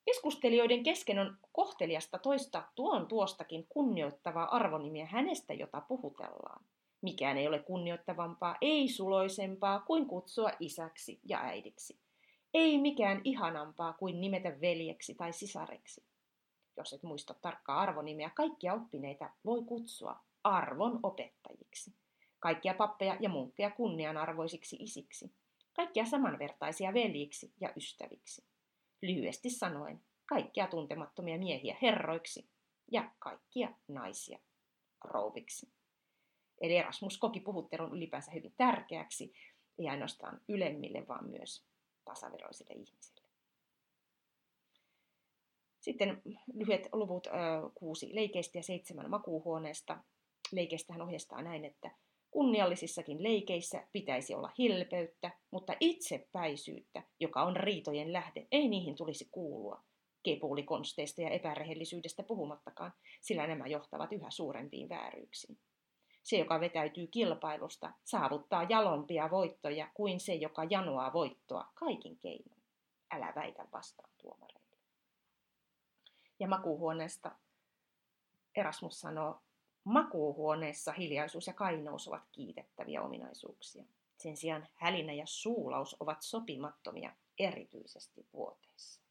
Keskustelijoiden 0.05 0.83
kesken 0.83 1.19
on 1.19 1.37
kohteliasta 1.51 2.19
toista 2.19 2.63
tuon 2.75 3.07
tuostakin 3.07 3.65
kunnioittavaa 3.69 4.55
arvonimiä 4.55 5.05
hänestä, 5.05 5.53
jota 5.53 5.81
puhutellaan. 5.81 6.65
Mikään 7.01 7.37
ei 7.37 7.47
ole 7.47 7.59
kunnioittavampaa, 7.59 8.57
ei 8.61 8.87
suloisempaa 8.87 9.79
kuin 9.79 10.07
kutsua 10.07 10.51
isäksi 10.59 11.19
ja 11.23 11.39
äidiksi. 11.39 11.99
Ei 12.53 12.77
mikään 12.77 13.21
ihanampaa 13.23 13.93
kuin 13.93 14.21
nimetä 14.21 14.61
veljeksi 14.61 15.15
tai 15.15 15.33
sisareksi. 15.33 16.03
Jos 16.77 16.93
et 16.93 17.03
muista 17.03 17.33
tarkkaa 17.33 17.79
arvonimeä, 17.79 18.29
kaikkia 18.29 18.73
oppineita 18.73 19.29
voi 19.45 19.63
kutsua 19.63 20.19
arvon 20.43 20.99
opettajiksi. 21.03 21.93
Kaikkia 22.39 22.73
pappeja 22.73 23.17
ja 23.19 23.29
munkkeja 23.29 23.71
kunnianarvoisiksi 23.71 24.75
isiksi. 24.79 25.31
Kaikkia 25.75 26.05
samanvertaisia 26.05 26.93
veljiksi 26.93 27.53
ja 27.59 27.73
ystäviksi. 27.77 28.43
Lyhyesti 29.01 29.49
sanoen, 29.49 30.01
kaikkia 30.25 30.67
tuntemattomia 30.67 31.37
miehiä 31.37 31.77
herroiksi 31.81 32.49
ja 32.91 33.11
kaikkia 33.19 33.69
naisia 33.87 34.39
rouviksi. 35.03 35.71
Eli 36.61 36.77
Erasmus 36.77 37.17
koki 37.17 37.39
puhuttelun 37.39 37.97
ylipäänsä 37.97 38.31
hyvin 38.31 38.53
tärkeäksi, 38.57 39.33
ei 39.79 39.89
ainoastaan 39.89 40.41
ylemmille, 40.47 41.07
vaan 41.07 41.29
myös 41.29 41.65
tasaveroisille 42.05 42.73
ihmisille. 42.73 43.16
Sitten 45.87 46.21
lyhyet 46.53 46.89
luvut 46.93 47.27
kuusi 47.75 48.15
leikeistä 48.15 48.57
ja 48.57 48.63
seitsemän 48.63 49.09
makuuhuoneesta. 49.09 49.97
Leikeistä 50.51 50.93
hän 50.93 51.01
ohjastaa 51.01 51.41
näin, 51.41 51.65
että 51.65 51.91
kunniallisissakin 52.31 53.23
leikeissä 53.23 53.87
pitäisi 53.91 54.35
olla 54.35 54.51
hilpeyttä, 54.57 55.31
mutta 55.51 55.73
itsepäisyyttä, 55.79 57.03
joka 57.19 57.43
on 57.43 57.55
riitojen 57.55 58.13
lähde, 58.13 58.47
ei 58.51 58.67
niihin 58.67 58.95
tulisi 58.95 59.27
kuulua. 59.31 59.81
Kepulikonsteista 60.23 61.21
ja 61.21 61.29
epärehellisyydestä 61.29 62.23
puhumattakaan, 62.23 62.93
sillä 63.21 63.47
nämä 63.47 63.67
johtavat 63.67 64.13
yhä 64.13 64.29
suurempiin 64.29 64.89
vääryyksiin. 64.89 65.57
Se, 66.23 66.37
joka 66.37 66.59
vetäytyy 66.59 67.07
kilpailusta, 67.07 67.93
saavuttaa 68.03 68.63
jalompia 68.69 69.31
voittoja 69.31 69.91
kuin 69.93 70.19
se, 70.19 70.35
joka 70.35 70.63
janoaa 70.69 71.13
voittoa 71.13 71.65
kaikin 71.73 72.17
keinoin. 72.17 72.61
Älä 73.11 73.33
väitä 73.35 73.67
vastaan 73.73 74.09
tuomareille. 74.21 74.56
Ja 76.39 76.47
makuuhuoneesta 76.47 77.35
Erasmus 78.55 79.01
sanoo, 79.01 79.41
makuuhuoneessa 79.83 80.91
hiljaisuus 80.91 81.47
ja 81.47 81.53
kainous 81.53 82.07
ovat 82.07 82.23
kiitettäviä 82.31 83.01
ominaisuuksia. 83.01 83.85
Sen 84.17 84.37
sijaan 84.37 84.67
hälinä 84.73 85.13
ja 85.13 85.25
suulaus 85.25 85.95
ovat 85.99 86.21
sopimattomia, 86.21 87.15
erityisesti 87.39 88.27
vuoteessa. 88.33 89.01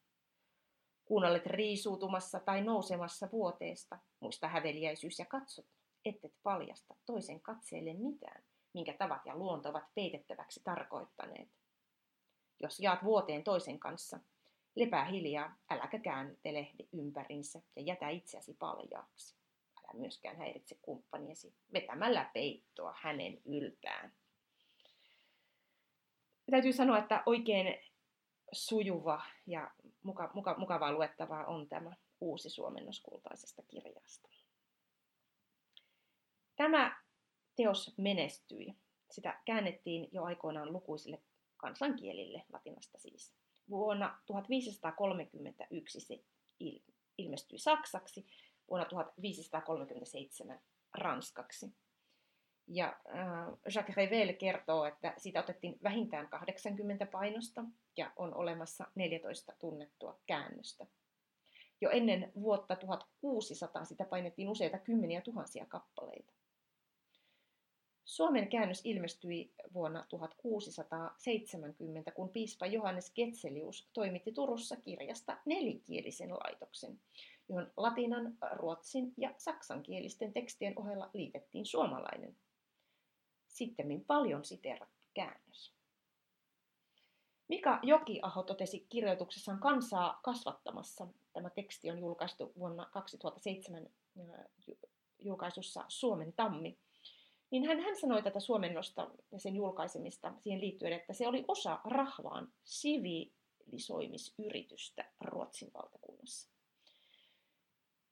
Kun 1.05 1.25
olet 1.25 1.47
riisuutumassa 1.47 2.41
tai 2.41 2.65
nousemassa 2.65 3.29
vuoteesta, 3.33 3.99
muista 4.21 4.49
häveliäisyys 4.49 5.19
ja 5.19 5.25
katsot 5.25 5.67
ettet 6.05 6.35
paljasta 6.43 6.95
toisen 7.07 7.41
katseelle 7.41 7.95
mitään, 7.95 8.43
minkä 8.73 8.93
tavat 8.93 9.27
ja 9.27 9.37
luonto 9.37 9.69
ovat 9.69 9.95
peitettäväksi 9.95 10.61
tarkoittaneet. 10.65 11.49
Jos 12.61 12.81
jaat 12.81 13.05
vuoteen 13.05 13.45
toisen 13.45 13.79
kanssa, 13.79 14.21
lepää 14.77 15.05
hiljaa, 15.05 15.57
äläkä 15.71 15.99
kääntele 15.99 16.69
ympärinsä 16.93 17.61
ja 17.77 17.83
jätä 17.83 18.09
itseäsi 18.09 18.55
paljaaksi. 18.59 19.37
Älä 19.79 20.01
myöskään 20.01 20.37
häiritse 20.37 20.79
kumppaniesi 20.83 21.55
vetämällä 21.73 22.31
peittoa 22.35 22.95
hänen 23.01 23.41
yltään. 23.45 24.13
Täytyy 26.51 26.73
sanoa, 26.73 26.99
että 26.99 27.23
oikein 27.27 27.79
sujuva 28.53 29.23
ja 29.47 29.71
muka, 30.03 30.31
muka, 30.35 30.55
mukavaa 30.59 30.93
luettavaa 30.93 31.47
on 31.47 31.69
tämä 31.69 31.97
uusi 32.21 32.51
suomennos 32.51 33.01
kultaisesta 33.01 33.63
kirjasta. 33.63 34.29
Tämä 36.57 37.03
teos 37.57 37.95
menestyi. 37.99 38.75
Sitä 39.11 39.41
käännettiin 39.45 40.09
jo 40.13 40.25
aikoinaan 40.25 40.73
lukuisille 40.73 41.23
kansankielille, 41.57 42.45
latinasta 42.53 42.99
siis. 42.99 43.35
Vuonna 43.71 44.19
1531 44.27 46.01
se 46.01 46.25
ilmestyi 47.19 47.59
saksaksi, 47.59 48.27
vuonna 48.71 48.85
1537 48.89 50.61
ranskaksi. 50.95 51.75
Ja 52.69 52.97
äh, 53.09 53.75
Jacques 53.75 53.97
Revel 53.97 54.33
kertoo, 54.33 54.85
että 54.85 55.15
siitä 55.17 55.41
otettiin 55.41 55.79
vähintään 55.83 56.29
80 56.29 57.07
painosta 57.07 57.65
ja 57.97 58.13
on 58.17 58.35
olemassa 58.35 58.87
14 58.95 59.53
tunnettua 59.59 60.21
käännöstä. 60.27 60.87
Jo 61.81 61.91
ennen 61.91 62.33
vuotta 62.35 62.77
1600 62.77 63.85
sitä 63.85 64.05
painettiin 64.05 64.49
useita 64.49 64.79
kymmeniä 64.79 65.21
tuhansia 65.21 65.67
kappaleita. 65.67 66.33
Suomen 68.07 68.49
käännös 68.49 68.81
ilmestyi 68.85 69.53
vuonna 69.75 70.07
1670, 70.09 72.11
kun 72.11 72.29
piispa 72.29 72.67
Johannes 72.67 73.13
Getselius 73.15 73.89
toimitti 73.93 74.33
Turussa 74.33 74.77
kirjasta 74.77 75.37
nelikielisen 75.45 76.31
laitoksen, 76.31 77.01
johon 77.49 77.73
latinan, 77.77 78.39
ruotsin 78.53 79.15
ja 79.17 79.35
saksankielisten 79.39 80.33
tekstien 80.33 80.79
ohella 80.79 81.11
liitettiin 81.15 81.67
suomalainen, 81.67 82.37
sittemmin 83.49 84.05
paljon 84.05 84.45
siteerattu 84.45 85.03
käännös. 85.15 85.75
Mika 87.49 87.81
Jokiaho 87.83 88.43
totesi 88.43 88.87
kirjoituksessaan 88.89 89.61
kansaa 89.61 90.21
kasvattamassa. 90.23 91.07
Tämä 91.33 91.51
teksti 91.51 91.91
on 91.91 91.99
julkaistu 91.99 92.53
vuonna 92.59 92.89
2007 92.93 93.89
julkaisussa 95.19 95.85
Suomen 95.89 96.33
tammi 96.33 96.79
niin 97.51 97.67
hän, 97.67 97.81
hän 97.81 97.97
sanoi 97.97 98.23
tätä 98.23 98.41
suomennosta 98.41 99.11
ja 99.33 99.39
sen 99.39 99.57
julkaisemista 99.57 100.33
siihen 100.39 100.61
liittyen, 100.61 100.93
että 100.93 101.13
se 101.13 101.29
oli 101.29 101.45
osa 101.49 101.81
rahvaan 101.85 102.53
sivilisoimisyritystä 102.65 105.05
Ruotsin 105.21 105.71
valtakunnassa. 105.75 106.57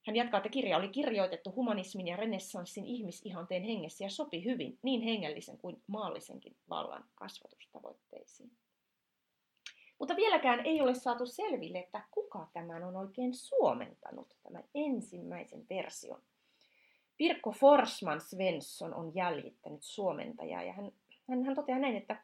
Hän 0.07 0.17
jatkaa, 0.17 0.39
että 0.39 0.49
kirja 0.49 0.77
oli 0.77 0.89
kirjoitettu 0.89 1.53
humanismin 1.57 2.07
ja 2.07 2.17
renessanssin 2.17 2.87
ihmisihanteen 2.87 3.63
hengessä 3.63 4.05
ja 4.05 4.11
sopi 4.11 4.45
hyvin 4.45 4.79
niin 4.83 5.03
hengellisen 5.03 5.59
kuin 5.59 5.83
maallisenkin 5.87 6.57
vallan 6.69 7.05
kasvatustavoitteisiin. 7.15 8.51
Mutta 9.99 10.17
vieläkään 10.17 10.67
ei 10.67 10.81
ole 10.81 10.95
saatu 10.95 11.27
selville, 11.27 11.79
että 11.79 12.05
kuka 12.11 12.49
tämän 12.53 12.85
on 12.85 12.97
oikein 12.97 13.35
suomentanut, 13.35 14.37
tämän 14.43 14.65
ensimmäisen 14.75 15.67
version 15.69 16.23
Pirkko 17.17 17.53
Forsman 17.53 18.21
Svensson 18.21 18.95
on 18.95 19.15
jäljittänyt 19.15 19.83
suomentajaa 19.83 20.63
ja 20.63 20.73
hän, 20.73 20.93
hän, 21.29 21.45
hän 21.45 21.55
toteaa 21.55 21.79
näin, 21.79 21.97
että, 21.97 22.23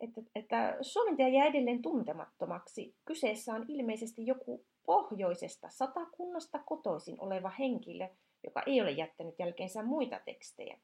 että, 0.00 0.20
että 0.34 0.76
suomentaja 0.80 1.28
jää 1.28 1.46
edelleen 1.46 1.82
tuntemattomaksi. 1.82 2.96
Kyseessä 3.04 3.54
on 3.54 3.64
ilmeisesti 3.68 4.26
joku 4.26 4.66
pohjoisesta 4.86 5.68
satakunnasta 5.70 6.58
kotoisin 6.58 7.20
oleva 7.20 7.50
henkilö, 7.58 8.08
joka 8.44 8.62
ei 8.66 8.80
ole 8.80 8.90
jättänyt 8.90 9.34
jälkeensä 9.38 9.82
muita 9.82 10.20
tekstejä. 10.24 10.78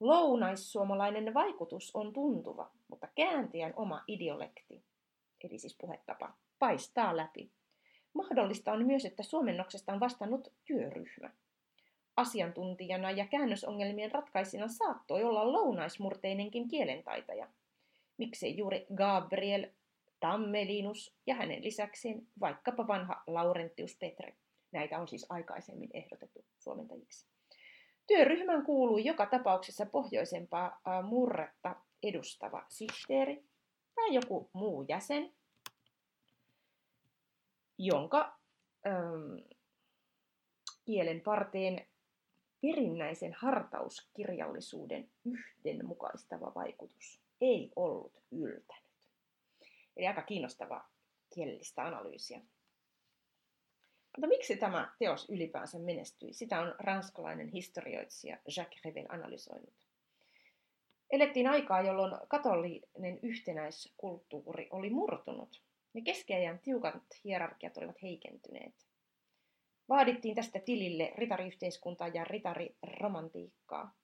Lounaissuomalainen 0.00 1.34
vaikutus 1.34 1.90
on 1.96 2.12
tuntuva, 2.12 2.70
mutta 2.88 3.08
kääntäjän 3.14 3.72
oma 3.76 4.04
ideolekti, 4.08 4.84
eli 5.44 5.58
siis 5.58 5.76
puhetapa, 5.80 6.32
paistaa 6.58 7.16
läpi. 7.16 7.50
Mahdollista 8.14 8.72
on 8.72 8.86
myös, 8.86 9.04
että 9.04 9.22
suomennoksesta 9.22 9.92
on 9.92 10.00
vastannut 10.00 10.52
työryhmä. 10.64 11.30
Asiantuntijana 12.16 13.10
ja 13.10 13.26
käännösongelmien 13.26 14.12
ratkaisina 14.12 14.68
saattoi 14.68 15.24
olla 15.24 15.52
lounaismurteinenkin 15.52 16.68
kielentaitaja. 16.68 17.48
Miksei 18.16 18.56
juuri 18.56 18.86
Gabriel 18.94 19.66
Tammelinus 20.20 21.14
ja 21.26 21.34
hänen 21.34 21.64
lisäkseen 21.64 22.26
vaikkapa 22.40 22.86
vanha 22.86 23.22
Laurentius 23.26 23.96
Petre. 23.96 24.34
Näitä 24.72 24.98
on 24.98 25.08
siis 25.08 25.26
aikaisemmin 25.28 25.90
ehdotettu 25.94 26.44
suomentajiksi. 26.58 27.26
Työryhmän 28.06 28.64
kuului 28.64 29.04
joka 29.04 29.26
tapauksessa 29.26 29.86
pohjoisempaa 29.86 30.80
murretta 31.02 31.76
edustava 32.02 32.66
sihteeri 32.68 33.44
tai 33.94 34.14
joku 34.14 34.50
muu 34.52 34.84
jäsen, 34.88 35.32
jonka 37.78 38.38
ähm, 38.86 39.36
kielen 40.84 41.20
parteen 41.20 41.86
perinnäisen 42.64 43.32
hartauskirjallisuuden 43.32 45.08
yhdenmukaistava 45.24 46.52
vaikutus 46.54 47.20
ei 47.40 47.70
ollut 47.76 48.22
yltänyt. 48.30 49.08
Eli 49.96 50.06
aika 50.06 50.22
kiinnostavaa 50.22 50.90
kielellistä 51.34 51.82
analyysiä. 51.82 52.40
Mutta 54.16 54.28
miksi 54.28 54.56
tämä 54.56 54.92
teos 54.98 55.30
ylipäänsä 55.30 55.78
menestyi? 55.78 56.32
Sitä 56.32 56.60
on 56.60 56.74
ranskalainen 56.78 57.48
historioitsija 57.48 58.38
Jacques 58.56 58.84
Revel 58.84 59.06
analysoinut. 59.08 59.74
Elettiin 61.10 61.46
aikaa, 61.46 61.82
jolloin 61.82 62.14
katolinen 62.28 63.18
yhtenäiskulttuuri 63.22 64.68
oli 64.70 64.90
murtunut 64.90 65.62
ja 65.94 66.02
keskiajan 66.02 66.58
tiukat 66.58 67.02
hierarkiat 67.24 67.76
olivat 67.76 68.02
heikentyneet. 68.02 68.74
Vaadittiin 69.88 70.34
tästä 70.34 70.58
tilille 70.58 71.12
ritariyhteiskuntaa 71.16 72.08
ja 72.08 72.24
ritariromantiikkaa. 72.24 73.94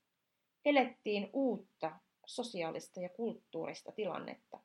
Elettiin 0.65 1.31
uutta 1.33 1.93
sosiaalista 2.27 3.01
ja 3.01 3.09
kulttuurista 3.09 3.93
tilannetta, 3.93 4.59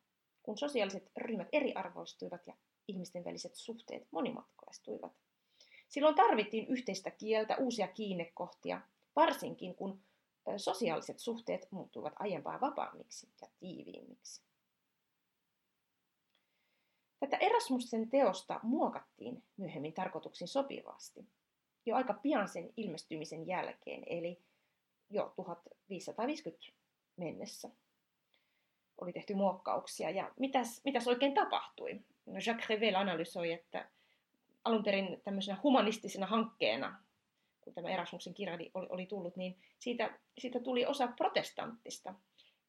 kun 0.43 0.57
sosiaaliset 0.57 1.11
ryhmät 1.17 1.47
eriarvoistuivat 1.51 2.47
ja 2.47 2.53
ihmisten 2.87 3.25
väliset 3.25 3.55
suhteet 3.55 4.07
monimatkaistuivat. 4.11 5.11
Silloin 5.87 6.15
tarvittiin 6.15 6.67
yhteistä 6.67 7.11
kieltä, 7.11 7.57
uusia 7.57 7.87
kiinnekohtia, 7.87 8.81
varsinkin 9.15 9.75
kun 9.75 10.01
sosiaaliset 10.57 11.19
suhteet 11.19 11.67
muuttuivat 11.71 12.13
aiempaa 12.19 12.61
vapaammiksi 12.61 13.29
ja 13.41 13.47
tiiviimmiksi. 13.59 14.41
Tätä 17.19 17.37
Erasmusen 17.37 18.09
teosta 18.09 18.59
muokattiin 18.63 19.43
myöhemmin 19.57 19.93
tarkoituksiin 19.93 20.47
sopivasti 20.47 21.25
jo 21.85 21.95
aika 21.95 22.13
pian 22.13 22.49
sen 22.49 22.73
ilmestymisen 22.77 23.47
jälkeen, 23.47 24.03
eli 24.07 24.39
jo 25.09 25.33
1550 25.35 26.65
mennessä 27.17 27.69
oli 29.01 29.13
tehty 29.13 29.33
muokkauksia. 29.33 30.09
Ja 30.09 30.31
mitäs, 30.39 30.81
mitäs 30.83 31.07
oikein 31.07 31.33
tapahtui? 31.33 32.01
No 32.25 32.39
Jacques 32.45 32.69
Revel 32.69 32.95
analysoi, 32.95 33.51
että 33.51 33.89
alun 34.63 34.83
perin 34.83 35.21
tämmöisenä 35.23 35.57
humanistisena 35.63 36.25
hankkeena, 36.25 36.99
kun 37.61 37.73
tämä 37.73 37.89
Erasmuksen 37.89 38.33
kirja 38.33 38.55
oli, 38.55 38.71
oli 38.73 39.05
tullut, 39.05 39.35
niin 39.35 39.57
siitä, 39.79 40.19
siitä 40.37 40.59
tuli 40.59 40.85
osa 40.85 41.07
protestanttista, 41.07 42.13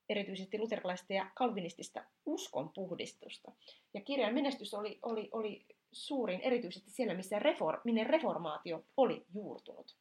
erityisesti 0.09 0.59
luterilaista 0.59 1.13
ja 1.13 1.31
kalvinistista 1.35 2.05
uskonpuhdistusta. 2.27 3.53
Ja 3.95 4.01
kirjan 4.01 4.35
menestys 4.35 4.75
oli, 4.75 4.99
oli, 5.03 5.29
oli 5.33 5.67
suurin 5.93 6.41
erityisesti 6.41 6.91
siellä, 6.91 7.15
missä 7.15 7.39
reform, 7.39 7.81
minne 7.85 8.05
reformaatio 8.05 8.85
oli 8.97 9.27
juurtunut. 9.35 9.97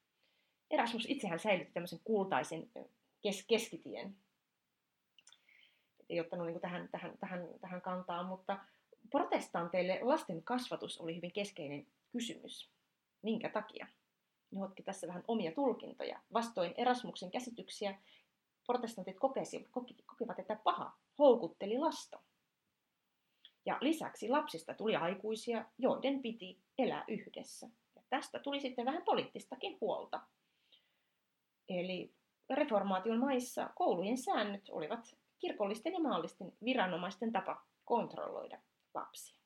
Erasmus 0.72 1.06
itsehän 1.10 1.40
säilytti 1.40 1.74
tämmöisen 1.74 2.00
kultaisen 2.04 2.70
kes, 3.22 3.46
keskitien. 3.48 4.16
Ei 6.10 6.20
ottanut 6.20 6.48
niin 6.48 6.62
tähän, 6.62 6.90
tähän, 6.92 7.18
tähän, 7.20 7.48
tähän 7.62 7.82
kantaa, 7.82 8.24
mutta 8.24 8.60
protestanteille 9.10 10.00
lasten 10.02 10.44
kasvatus 10.44 10.98
oli 10.98 11.16
hyvin 11.16 11.32
keskeinen 11.32 11.88
kysymys. 12.12 12.70
Minkä 13.22 13.50
takia? 13.50 13.88
Ne 14.52 14.64
otki 14.64 14.84
tässä 14.84 15.08
vähän 15.08 15.24
omia 15.28 15.52
tulkintoja. 15.52 16.20
Vastoin 16.34 16.74
Erasmuksen 16.78 17.32
käsityksiä 17.32 18.00
protestantit 18.66 19.20
kokesi, 19.20 19.70
kokivat, 20.06 20.40
että 20.40 20.60
paha 20.64 20.98
houkutteli 21.20 21.78
lasta. 21.78 22.22
Ja 23.66 23.78
lisäksi 23.82 24.30
lapsista 24.30 24.74
tuli 24.74 24.96
aikuisia, 24.96 25.66
joiden 25.78 26.22
piti 26.22 26.60
elää 26.78 27.06
yhdessä. 27.08 27.70
Ja 27.96 28.02
tästä 28.10 28.40
tuli 28.40 28.60
sitten 28.60 28.86
vähän 28.86 29.04
poliittistakin 29.06 29.78
huolta. 29.82 30.22
Eli 31.70 32.14
reformaation 32.50 33.20
maissa 33.20 33.70
koulujen 33.76 34.18
säännöt 34.18 34.70
olivat 34.70 35.16
kirkollisten 35.40 35.94
ja 35.94 36.00
maallisten 36.00 36.54
viranomaisten 36.64 37.32
tapa 37.32 37.66
kontrolloida 37.86 38.62
lapsia. 38.94 39.42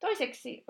Toiseksi, 0.00 0.64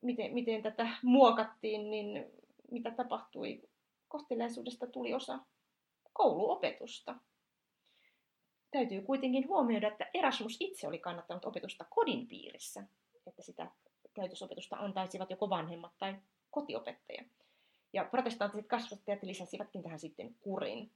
miten, 0.00 0.34
miten 0.34 0.62
tätä 0.62 0.88
muokattiin, 1.02 1.90
niin 1.90 2.26
mitä 2.70 2.90
tapahtui? 2.90 3.69
Kohteliaisuudesta 4.10 4.86
tuli 4.86 5.14
osa 5.14 5.38
kouluopetusta. 6.12 7.14
Täytyy 8.70 9.02
kuitenkin 9.02 9.48
huomioida, 9.48 9.88
että 9.88 10.10
Erasmus 10.14 10.56
itse 10.60 10.88
oli 10.88 10.98
kannattanut 10.98 11.44
opetusta 11.44 11.84
kodin 11.90 12.26
piirissä, 12.26 12.84
että 13.26 13.42
sitä 13.42 13.70
käytösopetusta 14.14 14.76
antaisivat 14.76 15.30
joko 15.30 15.50
vanhemmat 15.50 15.92
tai 15.98 16.16
kotiopettaja. 16.50 17.24
Ja 17.92 18.04
protestanttiset 18.04 18.66
kasvattajat 18.66 19.22
lisäsivätkin 19.22 19.82
tähän 19.82 20.00
sitten 20.00 20.34
kurin. 20.40 20.92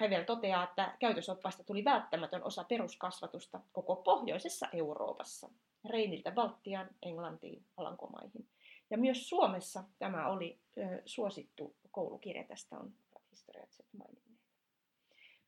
Hevel 0.00 0.24
toteaa, 0.24 0.64
että 0.64 0.96
käytösoppaista 0.98 1.64
tuli 1.64 1.84
välttämätön 1.84 2.44
osa 2.44 2.64
peruskasvatusta 2.64 3.60
koko 3.72 3.96
pohjoisessa 3.96 4.68
Euroopassa, 4.72 5.50
Reiniltä 5.90 6.30
Baltiaan, 6.30 6.90
Englantiin, 7.02 7.64
Alankomaihin. 7.76 8.48
Ja 8.90 8.98
myös 8.98 9.28
Suomessa 9.28 9.84
tämä 9.98 10.28
oli 10.28 10.58
suosittu 11.04 11.76
koulukirja, 11.90 12.44
tästä 12.44 12.78
on 12.78 12.92
historiatset 13.30 13.86
maininneet. 13.92 14.40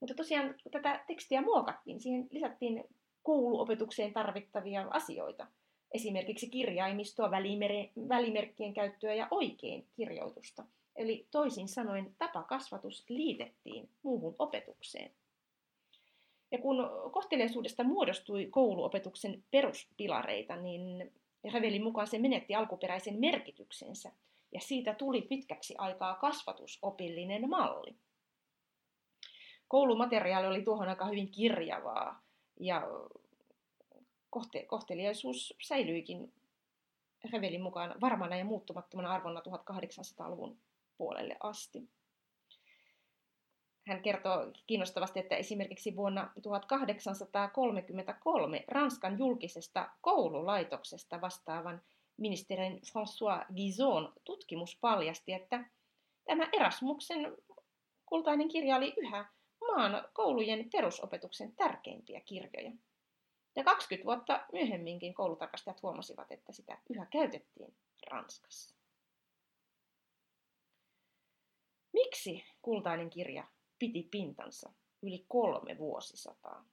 Mutta 0.01 0.14
tosiaan 0.14 0.55
tätä 0.70 1.05
tekstiä 1.07 1.42
muokattiin, 1.42 2.01
siihen 2.01 2.29
lisättiin 2.31 2.85
kouluopetukseen 3.22 4.12
tarvittavia 4.12 4.87
asioita. 4.90 5.46
Esimerkiksi 5.92 6.51
kirjaimistoa, 6.51 7.31
välimerkkien 8.09 8.75
käyttöä 8.75 9.14
ja 9.14 9.29
oikein 9.31 9.87
kirjoitusta– 9.96 10.64
Eli 10.96 11.27
toisin 11.31 11.68
sanoen 11.68 12.14
tapakasvatus 12.18 13.05
liitettiin 13.09 13.88
muuhun 14.03 14.37
opetukseen. 14.38 15.11
Ja 16.51 16.59
kun 16.59 16.77
kohteliaisuudesta 17.12 17.85
muodostui 17.85 18.46
kouluopetuksen 18.46 19.44
peruspilareita, 19.51 20.57
niin 20.57 21.12
Revelin 21.52 21.82
mukaan 21.82 22.06
se 22.06 22.18
menetti 22.18 22.54
alkuperäisen 22.54 23.20
merkityksensä, 23.20 24.12
ja 24.52 24.61
siitä 24.61 24.94
tuli 24.94 25.22
pitkäksi 25.22 25.74
aikaa 25.78 26.14
kasvatusopillinen 26.14 27.48
malli. 27.48 27.96
Koulumateriaali 29.68 30.46
oli 30.46 30.62
tuohon 30.62 30.88
aikaan 30.88 31.11
hyvin 31.11 31.30
kirjavaa, 31.30 32.22
ja 32.61 32.82
kohteliaisuus 34.66 35.54
säilyikin 35.62 36.32
Revelin 37.32 37.62
mukaan 37.62 37.94
varmana 38.00 38.37
ja 38.37 38.44
muuttumattomana 38.44 39.12
arvona 39.12 39.40
1800-luvun 39.40 40.59
puolelle 40.98 41.37
asti. 41.40 41.88
Hän 43.87 44.03
kertoo 44.03 44.53
kiinnostavasti, 44.66 45.20
että 45.20 45.37
esimerkiksi 45.37 45.96
vuonna 45.96 46.31
1833 46.42 48.64
Ranskan 48.68 49.18
julkisesta 49.18 49.90
koululaitoksesta 50.01 51.20
vastaavan 51.20 51.83
ministerin 52.16 52.72
François 52.72 53.55
Gizon 53.55 54.12
tutkimus 54.25 54.79
paljasti, 54.81 55.33
että 55.33 55.64
tämä 56.25 56.49
Erasmuksen 56.53 57.37
kultainen 58.07 58.49
kirja 58.49 58.77
oli 58.77 58.94
yhä 58.96 59.33
maan 59.61 60.09
koulujen 60.12 60.70
perusopetuksen 60.72 61.57
tärkeimpiä 61.57 62.20
kirjoja. 62.20 62.72
Ja 63.57 63.64
20 63.64 64.07
vuotta 64.07 64.46
myöhemminkin 64.53 65.14
koulutarkastajat 65.14 65.83
huomasivat, 65.83 66.33
että 66.33 66.53
sitä 66.53 66.79
yhä 66.90 67.07
käytettiin 67.07 67.77
Ranskassa. 68.11 68.77
Miksi 71.92 72.44
kultainen 72.62 73.11
kirja 73.11 73.44
piti 73.79 74.09
pintansa 74.11 74.73
yli 75.03 75.25
kolme 75.29 75.79
vuosisataa? 75.79 76.65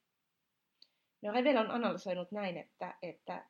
No 1.22 1.32
Revel 1.32 1.58
on 1.58 1.72
analysoinut 1.72 2.32
näin, 2.32 2.58
että, 2.58 2.98
että 3.02 3.46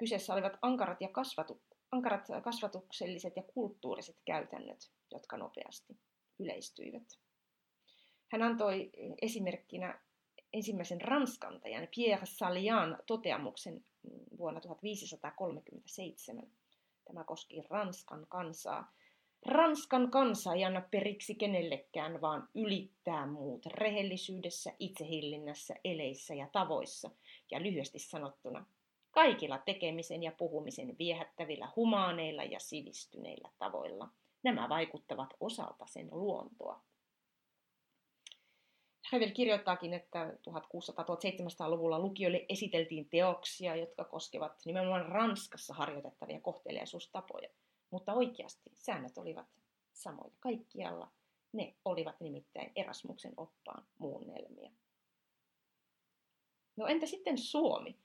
Kyseessä 0.00 0.34
olivat 0.34 0.58
ankarat, 0.62 1.00
ja 1.00 1.08
kasvatu, 1.08 1.62
ankarat 1.92 2.26
kasvatukselliset 2.44 3.36
ja 3.36 3.42
kulttuuriset 3.42 4.16
käytännöt, 4.24 4.92
jotka 5.10 5.36
nopeasti 5.36 5.98
yleistyivät. 6.38 7.18
Hän 8.32 8.42
antoi 8.42 8.90
esimerkkinä 9.22 10.00
ensimmäisen 10.52 11.00
ranskantajan 11.00 11.88
Pierre 11.94 12.26
Salian 12.26 12.98
toteamuksen 13.06 13.84
vuonna 14.38 14.60
1537. 14.60 16.52
Tämä 17.04 17.24
koski 17.24 17.62
Ranskan 17.70 18.26
kansaa. 18.28 18.92
Ranskan 19.46 20.10
kansa 20.10 20.54
ei 20.54 20.64
anna 20.64 20.82
periksi 20.90 21.34
kenellekään, 21.34 22.20
vaan 22.20 22.48
ylittää 22.54 23.26
muut 23.26 23.66
rehellisyydessä, 23.66 24.72
itsehillinnässä, 24.78 25.74
eleissä 25.84 26.34
ja 26.34 26.48
tavoissa. 26.52 27.10
Ja 27.50 27.62
lyhyesti 27.62 27.98
sanottuna, 27.98 28.66
kaikilla 29.10 29.58
tekemisen 29.58 30.22
ja 30.22 30.32
puhumisen 30.32 30.96
viehättävillä 30.98 31.68
humaaneilla 31.76 32.44
ja 32.44 32.60
sivistyneillä 32.60 33.48
tavoilla. 33.58 34.08
Nämä 34.42 34.68
vaikuttavat 34.68 35.34
osalta 35.40 35.86
sen 35.86 36.08
luontoa. 36.10 36.80
Hevel 39.12 39.30
kirjoittaakin, 39.30 39.94
että 39.94 40.34
1600-1700-luvulla 40.48 41.98
lukijoille 41.98 42.46
esiteltiin 42.48 43.08
teoksia, 43.08 43.76
jotka 43.76 44.04
koskevat 44.04 44.52
nimenomaan 44.64 45.06
Ranskassa 45.06 45.74
harjoitettavia 45.74 46.40
kohteliaisuustapoja. 46.40 47.48
Mutta 47.90 48.12
oikeasti 48.14 48.70
säännöt 48.74 49.18
olivat 49.18 49.46
samoja 49.92 50.30
kaikkialla. 50.40 51.08
Ne 51.52 51.74
olivat 51.84 52.20
nimittäin 52.20 52.72
Erasmuksen 52.76 53.32
oppaan 53.36 53.84
muunnelmia. 53.98 54.70
No 56.76 56.86
entä 56.86 57.06
sitten 57.06 57.38
Suomi? 57.38 57.96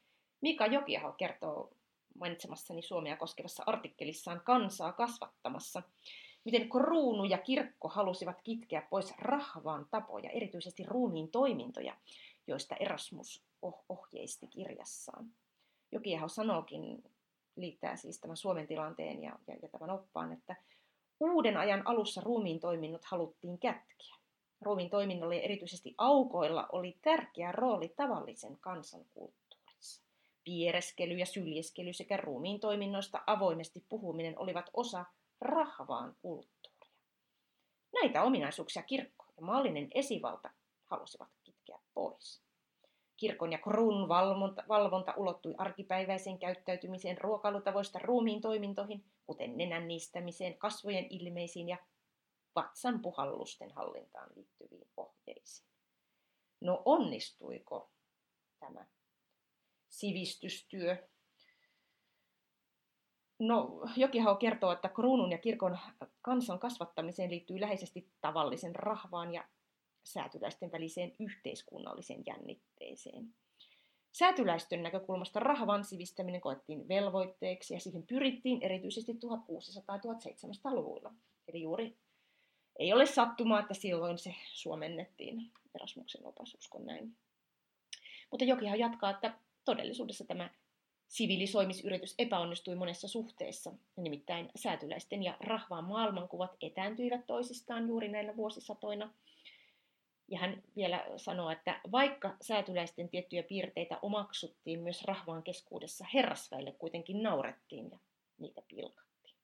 Mika 0.42 0.66
Jokiaho 0.66 1.12
kertoo 1.12 1.72
mainitsemassani 2.20 2.82
Suomea 2.82 3.18
koskevassa 3.18 3.64
artikkelissaan 3.66 4.42
kansaa 4.42 4.92
kasvattamassa, 4.92 5.84
miten 6.44 6.70
kruunu 6.70 7.24
ja 7.24 7.38
kirkko 7.38 7.88
halusivat 7.88 8.42
kitkeä 8.42 8.82
pois 8.90 9.14
rahvaan 9.18 9.88
tapoja, 9.92 10.30
erityisesti 10.30 10.84
ruumiin 10.84 11.32
toimintoja, 11.32 11.98
joista 12.48 12.76
Erasmus 12.76 13.44
oh- 13.66 13.86
ohjeisti 13.90 14.48
kirjassaan. 14.48 15.32
Jokiaho 15.92 16.28
sanookin, 16.28 17.04
liittää 17.56 17.96
siis 17.96 18.20
tämän 18.20 18.38
Suomen 18.38 18.68
tilanteen 18.68 19.24
ja, 19.24 19.40
ja, 19.48 19.56
ja 19.62 19.70
tämän 19.70 19.90
oppaan, 19.90 20.34
että 20.34 20.56
uuden 21.20 21.58
ajan 21.58 21.88
alussa 21.88 22.22
ruumiin 22.22 22.60
toiminnot 22.60 23.06
haluttiin 23.06 23.60
kätkeä. 23.60 24.16
Ruumiin 24.62 24.90
toiminnolle 24.90 25.38
erityisesti 25.38 25.96
aukoilla 25.98 26.68
oli 26.72 26.98
tärkeä 27.02 27.52
rooli 27.52 27.94
tavallisen 27.96 28.58
kansan 28.60 29.06
kulttuurissa. 29.14 30.04
Piereskely 30.44 31.14
ja 31.14 31.26
syljeskely 31.26 31.94
sekä 31.94 32.18
ruumiin 32.18 32.60
toiminnoista 32.60 33.22
avoimesti 33.28 33.86
puhuminen 33.90 34.40
olivat 34.40 34.70
osa 34.74 35.06
rahvaan 35.42 36.16
kulttuuria. 36.22 36.92
Näitä 37.94 38.24
ominaisuuksia 38.24 38.84
kirkko 38.84 39.26
ja 39.38 39.44
maallinen 39.44 39.88
esivalta 39.94 40.50
halusivat 40.84 41.30
kitkeä 41.44 41.80
pois. 41.94 42.45
Kirkon 43.18 43.52
ja 43.52 43.58
kruunun 43.58 44.08
valvonta, 44.08 44.64
valvonta 44.68 45.14
ulottui 45.18 45.56
arkipäiväiseen 45.58 46.40
käyttäytymiseen 46.40 47.18
ruokailutavoista 47.18 48.00
ruumiin 48.00 48.42
toimintoihin, 48.42 49.06
kuten 49.26 49.58
nenän 49.58 49.88
niistämiseen, 49.88 50.58
kasvojen 50.58 51.08
ilmeisiin 51.10 51.70
ja 51.70 51.78
vatsan 52.56 53.02
puhallusten 53.02 53.72
hallintaan 53.72 54.30
liittyviin 54.36 54.88
ohjeisiin. 54.98 55.68
No 56.62 56.82
onnistuiko 56.86 57.92
tämä 58.60 58.86
sivistystyö 59.90 61.08
No, 63.40 63.82
Jokihaho 63.96 64.36
kertoo, 64.36 64.72
että 64.72 64.90
kruunun 64.90 65.32
ja 65.32 65.38
kirkon 65.38 65.78
kansan 66.22 66.60
kasvattamiseen 66.60 67.32
liittyy 67.32 67.62
läheisesti 67.62 68.12
tavallisen 68.22 68.76
rahvaan 68.76 69.34
ja 69.34 69.44
säätyläisten 70.06 70.72
väliseen 70.72 71.16
yhteiskunnalliseen 71.20 72.24
jännitteeseen. 72.26 73.34
Säätyläistön 74.12 74.84
näkökulmasta 74.84 75.40
rahvan 75.40 75.84
sivistäminen 75.84 76.42
koettiin 76.42 76.88
velvoitteeksi 76.88 77.74
ja 77.74 77.80
siihen 77.80 78.08
pyrittiin 78.08 78.62
erityisesti 78.62 79.14
1600-1700-luvulla. 79.14 81.14
Eli 81.48 81.62
juuri 81.62 81.98
ei 82.80 82.94
ole 82.94 83.06
sattumaa, 83.06 83.60
että 83.60 83.74
silloin 83.74 84.18
se 84.18 84.36
suomennettiin 84.54 85.52
Erasmuksen 85.76 86.26
opas, 86.26 86.56
uskon 86.56 86.86
näin. 86.86 87.16
Mutta 88.32 88.46
Jokihan 88.46 88.80
jatkaa, 88.80 89.10
että 89.10 89.34
todellisuudessa 89.66 90.26
tämä 90.26 90.50
sivilisoimisyritys 91.08 92.16
epäonnistui 92.20 92.76
monessa 92.76 93.08
suhteessa, 93.08 93.74
nimittäin 93.98 94.50
säätyläisten 94.56 95.24
ja 95.24 95.38
rahvaan 95.40 95.86
maailmankuvat 95.86 96.52
etääntyivät 96.62 97.28
toisistaan 97.28 97.88
juuri 97.88 98.08
näillä 98.08 98.36
vuosisatoina. 98.36 99.14
Ja 100.28 100.40
hän 100.40 100.64
vielä 100.76 101.06
sanoo, 101.18 101.50
että 101.50 101.82
vaikka 101.92 102.38
säätyläisten 102.42 103.10
tiettyjä 103.10 103.44
piirteitä 103.44 104.00
omaksuttiin 104.02 104.80
myös 104.80 105.04
rahvaan 105.04 105.44
keskuudessa, 105.44 106.06
herrasväille 106.14 106.72
kuitenkin 106.72 107.24
naurettiin 107.24 107.92
ja 107.92 108.00
niitä 108.38 108.62
pilkattiin. 108.68 109.36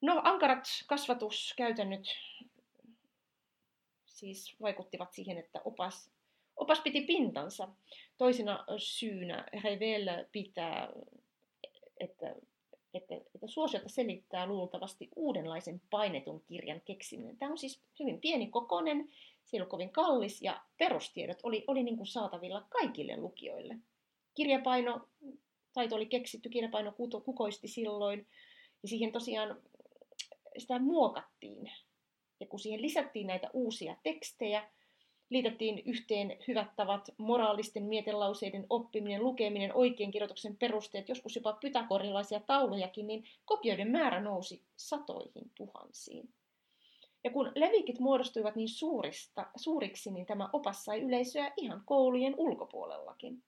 No, 0.00 0.20
ankarat 0.24 0.64
kasvatuskäytännöt 0.86 2.06
siis 4.06 4.56
vaikuttivat 4.60 5.12
siihen, 5.12 5.38
että 5.38 5.60
opas 5.64 6.14
Opas 6.56 6.80
piti 6.80 7.00
pintansa. 7.00 7.68
Toisena 8.16 8.64
syynä 8.78 9.46
Revel 9.64 10.24
pitää, 10.32 10.88
että, 12.00 12.34
että, 12.94 13.14
että 13.14 13.46
suosiota 13.46 13.88
selittää 13.88 14.46
luultavasti 14.46 15.08
uudenlaisen 15.16 15.80
painetun 15.90 16.42
kirjan 16.46 16.80
keksiminen. 16.84 17.36
Tämä 17.36 17.52
on 17.52 17.58
siis 17.58 17.82
hyvin 18.00 18.20
pieni 18.20 18.46
kokonen, 18.46 19.08
se 19.44 19.56
ollut 19.56 19.70
kovin 19.70 19.90
kallis 19.90 20.42
ja 20.42 20.60
perustiedot 20.78 21.38
oli, 21.42 21.64
oli 21.66 21.82
niin 21.82 21.96
kuin 21.96 22.06
saatavilla 22.06 22.66
kaikille 22.68 23.16
lukijoille. 23.16 23.76
Kirjapaino, 24.34 25.08
taito 25.72 25.96
oli 25.96 26.06
keksitty, 26.06 26.48
kirjapaino 26.48 26.92
kukoisti 27.24 27.68
silloin 27.68 28.26
ja 28.82 28.88
siihen 28.88 29.12
tosiaan 29.12 29.62
sitä 30.58 30.78
muokattiin. 30.78 31.72
Ja 32.40 32.46
kun 32.46 32.60
siihen 32.60 32.82
lisättiin 32.82 33.26
näitä 33.26 33.50
uusia 33.52 33.96
tekstejä, 34.02 34.70
liitettiin 35.30 35.82
yhteen 35.84 36.36
hyvät 36.48 36.76
tavat, 36.76 37.08
moraalisten 37.18 37.82
mietelauseiden 37.82 38.66
oppiminen, 38.70 39.22
lukeminen, 39.22 39.74
oikein 39.74 40.10
kirjoituksen 40.10 40.56
perusteet, 40.56 41.08
joskus 41.08 41.36
jopa 41.36 41.52
pythagorilaisia 41.52 42.40
taulujakin, 42.40 43.06
niin 43.06 43.24
kopioiden 43.44 43.90
määrä 43.90 44.20
nousi 44.20 44.62
satoihin 44.76 45.50
tuhansiin. 45.54 46.28
Ja 47.24 47.30
kun 47.30 47.52
levikit 47.54 47.98
muodostuivat 47.98 48.56
niin 48.56 48.68
suurista, 48.68 49.46
suuriksi, 49.56 50.10
niin 50.10 50.26
tämä 50.26 50.48
opas 50.52 50.84
sai 50.84 51.00
yleisöä 51.00 51.52
ihan 51.56 51.82
koulujen 51.84 52.34
ulkopuolellakin. 52.36 53.42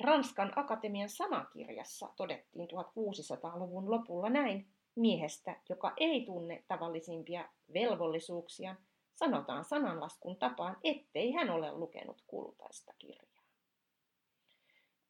Ranskan 0.00 0.52
akatemian 0.56 1.08
sanakirjassa 1.08 2.08
todettiin 2.16 2.68
1600-luvun 2.68 3.90
lopulla 3.90 4.30
näin 4.30 4.66
miehestä, 4.94 5.56
joka 5.68 5.92
ei 5.96 6.24
tunne 6.24 6.64
tavallisimpia 6.68 7.48
velvollisuuksia, 7.74 8.76
sanotaan 9.18 9.64
sananlaskun 9.64 10.36
tapaan, 10.36 10.76
ettei 10.84 11.32
hän 11.32 11.50
ole 11.50 11.72
lukenut 11.72 12.22
kultaista 12.26 12.92
kirjaa. 12.98 13.42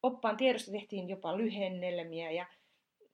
Oppaan 0.02 0.36
tiedosta 0.36 0.70
tehtiin 0.70 1.08
jopa 1.08 1.36
lyhennelmiä 1.36 2.30
ja 2.30 2.46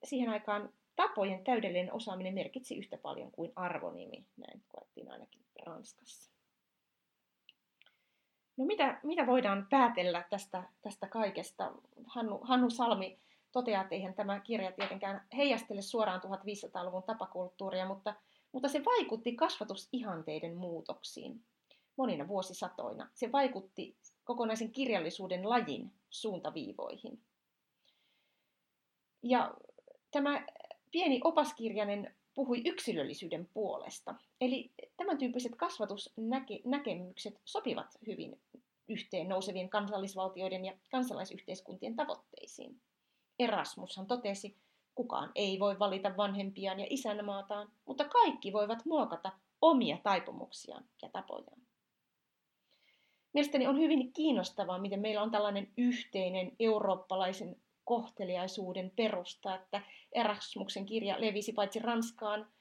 siihen 0.04 0.28
aikaan 0.28 0.72
tapojen 0.96 1.44
täydellinen 1.44 1.92
osaaminen 1.92 2.34
merkitsi 2.34 2.76
yhtä 2.78 2.98
paljon 2.98 3.30
kuin 3.30 3.52
arvonimi, 3.56 4.26
näin 4.36 4.62
koettiin 4.68 5.10
ainakin 5.10 5.44
Ranskassa. 5.66 6.30
No 8.56 8.64
mitä, 8.64 9.00
mitä 9.02 9.26
voidaan 9.26 9.66
päätellä 9.70 10.24
tästä, 10.30 10.62
tästä 10.82 11.06
kaikesta? 11.06 11.72
Hannu, 12.06 12.38
Hannu 12.42 12.70
Salmi 12.70 13.18
toteaa, 13.52 13.82
että 13.82 13.94
eihän 13.94 14.14
tämä 14.14 14.40
kirja 14.40 14.72
tietenkään 14.72 15.26
heijastele 15.36 15.82
suoraan 15.82 16.20
1500-luvun 16.20 17.02
tapakulttuuria, 17.02 17.86
mutta 17.86 18.14
mutta 18.54 18.68
se 18.68 18.84
vaikutti 18.84 19.32
kasvatusihanteiden 19.32 20.56
muutoksiin 20.56 21.44
monina 21.96 22.28
vuosisatoina. 22.28 23.10
Se 23.14 23.32
vaikutti 23.32 23.96
kokonaisen 24.24 24.72
kirjallisuuden 24.72 25.48
lajin 25.48 25.92
suuntaviivoihin. 26.10 27.20
Ja 29.22 29.54
tämä 30.10 30.46
pieni 30.90 31.20
opaskirjainen 31.24 32.14
puhui 32.34 32.62
yksilöllisyyden 32.64 33.48
puolesta. 33.54 34.14
Eli 34.40 34.72
tämän 34.96 35.18
tyyppiset 35.18 35.56
kasvatusnäkemykset 35.56 37.40
sopivat 37.44 37.98
hyvin 38.06 38.40
yhteen 38.88 39.28
nousevien 39.28 39.70
kansallisvaltioiden 39.70 40.64
ja 40.64 40.78
kansalaisyhteiskuntien 40.90 41.96
tavoitteisiin. 41.96 42.80
Erasmushan 43.38 44.06
totesi, 44.06 44.56
Kukaan 44.94 45.32
ei 45.34 45.58
voi 45.58 45.78
valita 45.78 46.16
vanhempiaan 46.16 46.80
ja 46.80 46.86
isänmaataan, 46.90 47.72
mutta 47.84 48.04
kaikki 48.04 48.52
voivat 48.52 48.84
muokata 48.84 49.32
omia 49.60 49.98
taipumuksiaan 50.02 50.84
ja 51.02 51.08
tapojaan. 51.08 51.60
mielestäni 53.32 53.66
on 53.66 53.78
hyvin 53.78 54.12
kiinnostavaa, 54.12 54.78
miten 54.78 55.00
meillä 55.00 55.22
on 55.22 55.30
tällainen 55.30 55.72
yhteinen 55.76 56.52
eurooppalaisen 56.60 57.56
kohteliaisuuden 57.84 58.92
perusta, 58.96 59.54
että 59.54 59.82
Erasmuksen 60.12 60.86
kirja 60.86 61.20
levisi 61.20 61.52
paitsi 61.52 61.78
Ranskaan, 61.78 62.52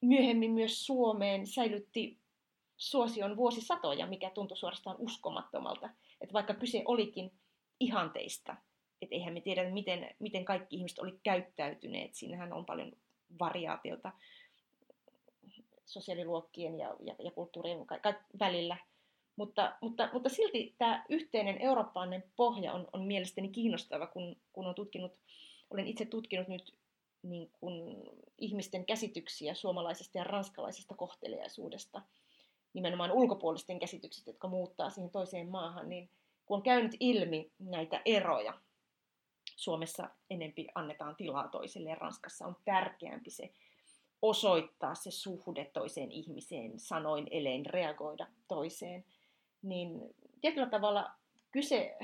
myöhemmin 0.00 0.50
myös 0.50 0.86
Suomeen, 0.86 1.46
säilytti 1.46 2.18
suosion 2.76 3.36
vuosisatoja, 3.36 4.06
mikä 4.06 4.30
tuntui 4.30 4.56
suorastaan 4.56 4.96
uskomattomalta. 4.98 5.90
Että 6.20 6.32
vaikka 6.32 6.54
kyse 6.54 6.82
olikin 6.84 7.32
ihanteista, 7.80 8.56
että 9.02 9.14
eihän 9.14 9.34
me 9.34 9.40
tiedä, 9.40 9.70
miten, 9.70 10.14
miten 10.18 10.44
kaikki 10.44 10.76
ihmiset 10.76 10.98
oli 10.98 11.18
käyttäytyneet. 11.22 12.14
Siinähän 12.14 12.52
on 12.52 12.64
paljon 12.64 12.92
variaatiota 13.40 14.12
sosiaaliluokkien 15.86 16.78
ja, 16.78 16.96
ja, 17.00 17.14
ja 17.18 17.30
kulttuurien 17.30 17.86
ka- 17.86 17.98
ka- 17.98 18.24
välillä. 18.38 18.76
Mutta, 19.36 19.76
mutta, 19.80 20.08
mutta 20.12 20.28
silti 20.28 20.74
tämä 20.78 21.04
yhteinen 21.08 21.60
eurooppalainen 21.60 22.24
pohja 22.36 22.72
on, 22.72 22.88
on 22.92 23.04
mielestäni 23.04 23.48
kiinnostava, 23.48 24.06
kun, 24.06 24.36
kun 24.52 24.66
on 24.66 24.74
tutkinut, 24.74 25.12
olen 25.70 25.86
itse 25.86 26.04
tutkinut 26.04 26.48
nyt 26.48 26.74
niin 27.22 27.50
kuin 27.60 27.96
ihmisten 28.38 28.86
käsityksiä 28.86 29.54
suomalaisesta 29.54 30.18
ja 30.18 30.24
ranskalaisesta 30.24 30.94
kohteliaisuudesta, 30.94 32.02
nimenomaan 32.74 33.12
ulkopuolisten 33.12 33.78
käsitykset, 33.78 34.26
jotka 34.26 34.48
muuttaa 34.48 34.90
siihen 34.90 35.10
toiseen 35.10 35.48
maahan, 35.48 35.88
niin 35.88 36.08
kun 36.46 36.56
on 36.56 36.62
käynyt 36.62 36.96
ilmi 37.00 37.50
näitä 37.58 38.02
eroja, 38.04 38.54
Suomessa 39.62 40.10
enempi 40.30 40.68
annetaan 40.74 41.16
tilaa 41.16 41.48
toiselle 41.48 41.90
ja 41.90 41.94
Ranskassa 41.94 42.46
on 42.46 42.56
tärkeämpi 42.64 43.30
se 43.30 43.52
osoittaa 44.22 44.94
se 44.94 45.10
suhde 45.10 45.70
toiseen 45.72 46.12
ihmiseen, 46.12 46.78
sanoin 46.78 47.28
elein 47.30 47.66
reagoida 47.66 48.26
toiseen, 48.48 49.04
niin 49.62 50.14
tietyllä 50.40 50.68
tavalla 50.68 51.10
kyse 51.50 51.96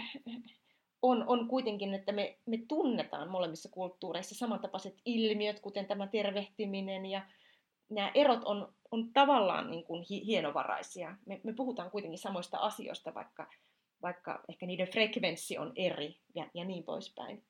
on, 1.03 1.25
on 1.27 1.49
kuitenkin, 1.49 1.95
että 1.95 2.13
me, 2.13 2.39
me 2.47 2.59
tunnetaan 2.69 3.31
molemmissa 3.31 3.69
kulttuureissa 3.69 4.35
samantapaiset 4.35 4.95
ilmiöt, 5.05 5.61
kuten 5.61 5.87
tämä 5.87 6.07
tervehtiminen 6.07 7.07
ja 7.07 7.27
nämä 7.89 8.11
erot 8.15 8.45
on, 8.45 8.75
on 8.91 9.13
tavallaan 9.13 9.71
niin 9.71 9.85
kuin 9.85 10.03
hienovaraisia. 10.03 11.17
Me, 11.27 11.41
me 11.43 11.53
puhutaan 11.53 11.91
kuitenkin 11.91 12.19
samoista 12.19 12.59
asioista, 12.59 13.15
vaikka, 13.15 13.47
vaikka 14.03 14.45
ehkä 14.49 14.67
niiden 14.67 14.89
frekvenssi 14.89 15.59
on 15.59 15.73
eri 15.77 16.17
ja, 16.35 16.47
ja 16.55 16.65
niin 16.65 16.85
poispäin. 16.85 17.43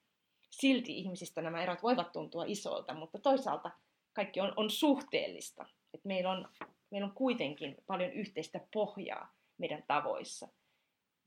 Silti 0.51 0.99
ihmisistä 0.99 1.43
nämä 1.43 1.63
erot 1.63 1.83
voivat 1.83 2.13
tuntua 2.13 2.45
isolta, 2.47 2.95
mutta 2.95 3.19
toisaalta 3.19 3.71
kaikki 4.13 4.41
on, 4.41 4.53
on 4.57 4.71
suhteellista. 4.71 5.67
Et 5.95 6.05
meillä, 6.05 6.31
on, 6.31 6.49
meillä 6.91 7.07
on 7.07 7.15
kuitenkin 7.15 7.77
paljon 7.87 8.13
yhteistä 8.13 8.61
pohjaa 8.73 9.35
meidän 9.59 9.85
tavoissa 9.87 10.49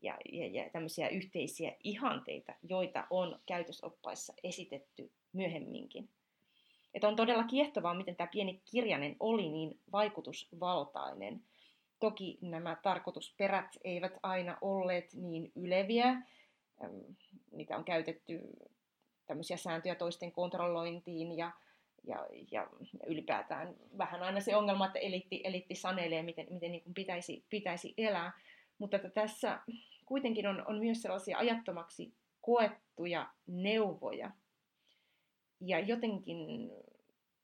ja, 0.02 0.18
ja, 0.32 0.48
ja 0.48 0.70
tämmöisiä 0.70 1.10
yhteisiä 1.10 1.76
ihanteita, 1.84 2.54
joita 2.64 3.08
on 3.10 3.40
käytösoppaissa 3.46 4.34
esitetty 4.44 5.12
myöhemminkin. 5.34 6.10
Että 6.94 7.08
on 7.08 7.16
todella 7.16 7.44
kiehtovaa, 7.44 7.94
miten 7.94 8.16
tämä 8.16 8.28
pieni 8.28 8.62
kirjainen 8.66 9.16
oli 9.20 9.50
niin 9.50 9.80
vaikutusvaltainen. 9.92 11.44
Toki 12.00 12.38
nämä 12.42 12.78
tarkoitusperät 12.84 13.78
eivät 13.84 14.14
aina 14.24 14.58
olleet 14.62 15.14
niin 15.14 15.52
yleviä. 15.56 16.22
Niitä 17.52 17.78
on 17.78 17.84
käytetty 17.84 18.40
tämmöisiä 19.32 19.58
sääntöjä 19.58 19.96
toisten 19.96 20.32
kontrollointiin 20.32 21.38
ja, 21.38 21.52
ja, 22.04 22.28
ja 22.52 22.68
ylipäätään 23.08 23.76
vähän 23.98 24.24
aina 24.24 24.42
se 24.42 24.56
ongelma, 24.56 24.86
että 24.86 25.00
elitti, 25.00 25.42
elitti 25.44 25.76
sanelee, 25.76 26.24
miten, 26.24 26.48
miten 26.50 26.72
niin 26.72 26.84
kuin 26.84 26.94
pitäisi, 26.94 27.46
pitäisi 27.50 27.94
elää. 27.98 28.34
Mutta 28.78 28.98
että 28.98 29.10
tässä 29.10 29.60
kuitenkin 30.06 30.48
on, 30.48 30.68
on 30.68 30.80
myös 30.80 31.02
sellaisia 31.02 31.38
ajattomaksi 31.38 32.14
koettuja 32.42 33.30
neuvoja. 33.48 34.32
Ja 35.60 35.80
jotenkin 35.80 36.72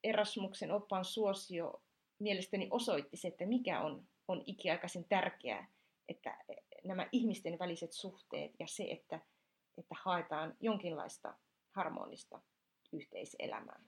Erasmuksen 0.04 0.72
oppaan 0.72 1.06
suosio 1.06 1.82
mielestäni 2.20 2.68
osoitti 2.72 3.18
se, 3.18 3.28
että 3.28 3.46
mikä 3.46 3.82
on, 3.82 4.08
on 4.28 4.44
ikiaikaisen 4.46 5.06
tärkeää, 5.10 5.68
että 6.10 6.38
nämä 6.84 7.08
ihmisten 7.12 7.60
väliset 7.60 7.94
suhteet 7.94 8.52
ja 8.60 8.68
se, 8.68 8.84
että, 8.84 9.20
että 9.78 9.96
haetaan 10.04 10.56
jonkinlaista 10.60 11.34
harmonista 11.78 12.42
yhteiselämää. 12.94 13.80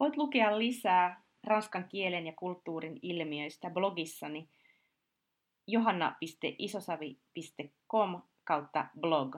Voit 0.00 0.16
lukea 0.16 0.58
lisää 0.58 1.22
ranskan 1.46 1.88
kielen 1.88 2.26
ja 2.26 2.32
kulttuurin 2.38 2.98
ilmiöistä 3.02 3.70
blogissani 3.70 4.50
johanna.isosavi.com 5.66 8.22
kautta 8.44 8.86
blog. 9.00 9.36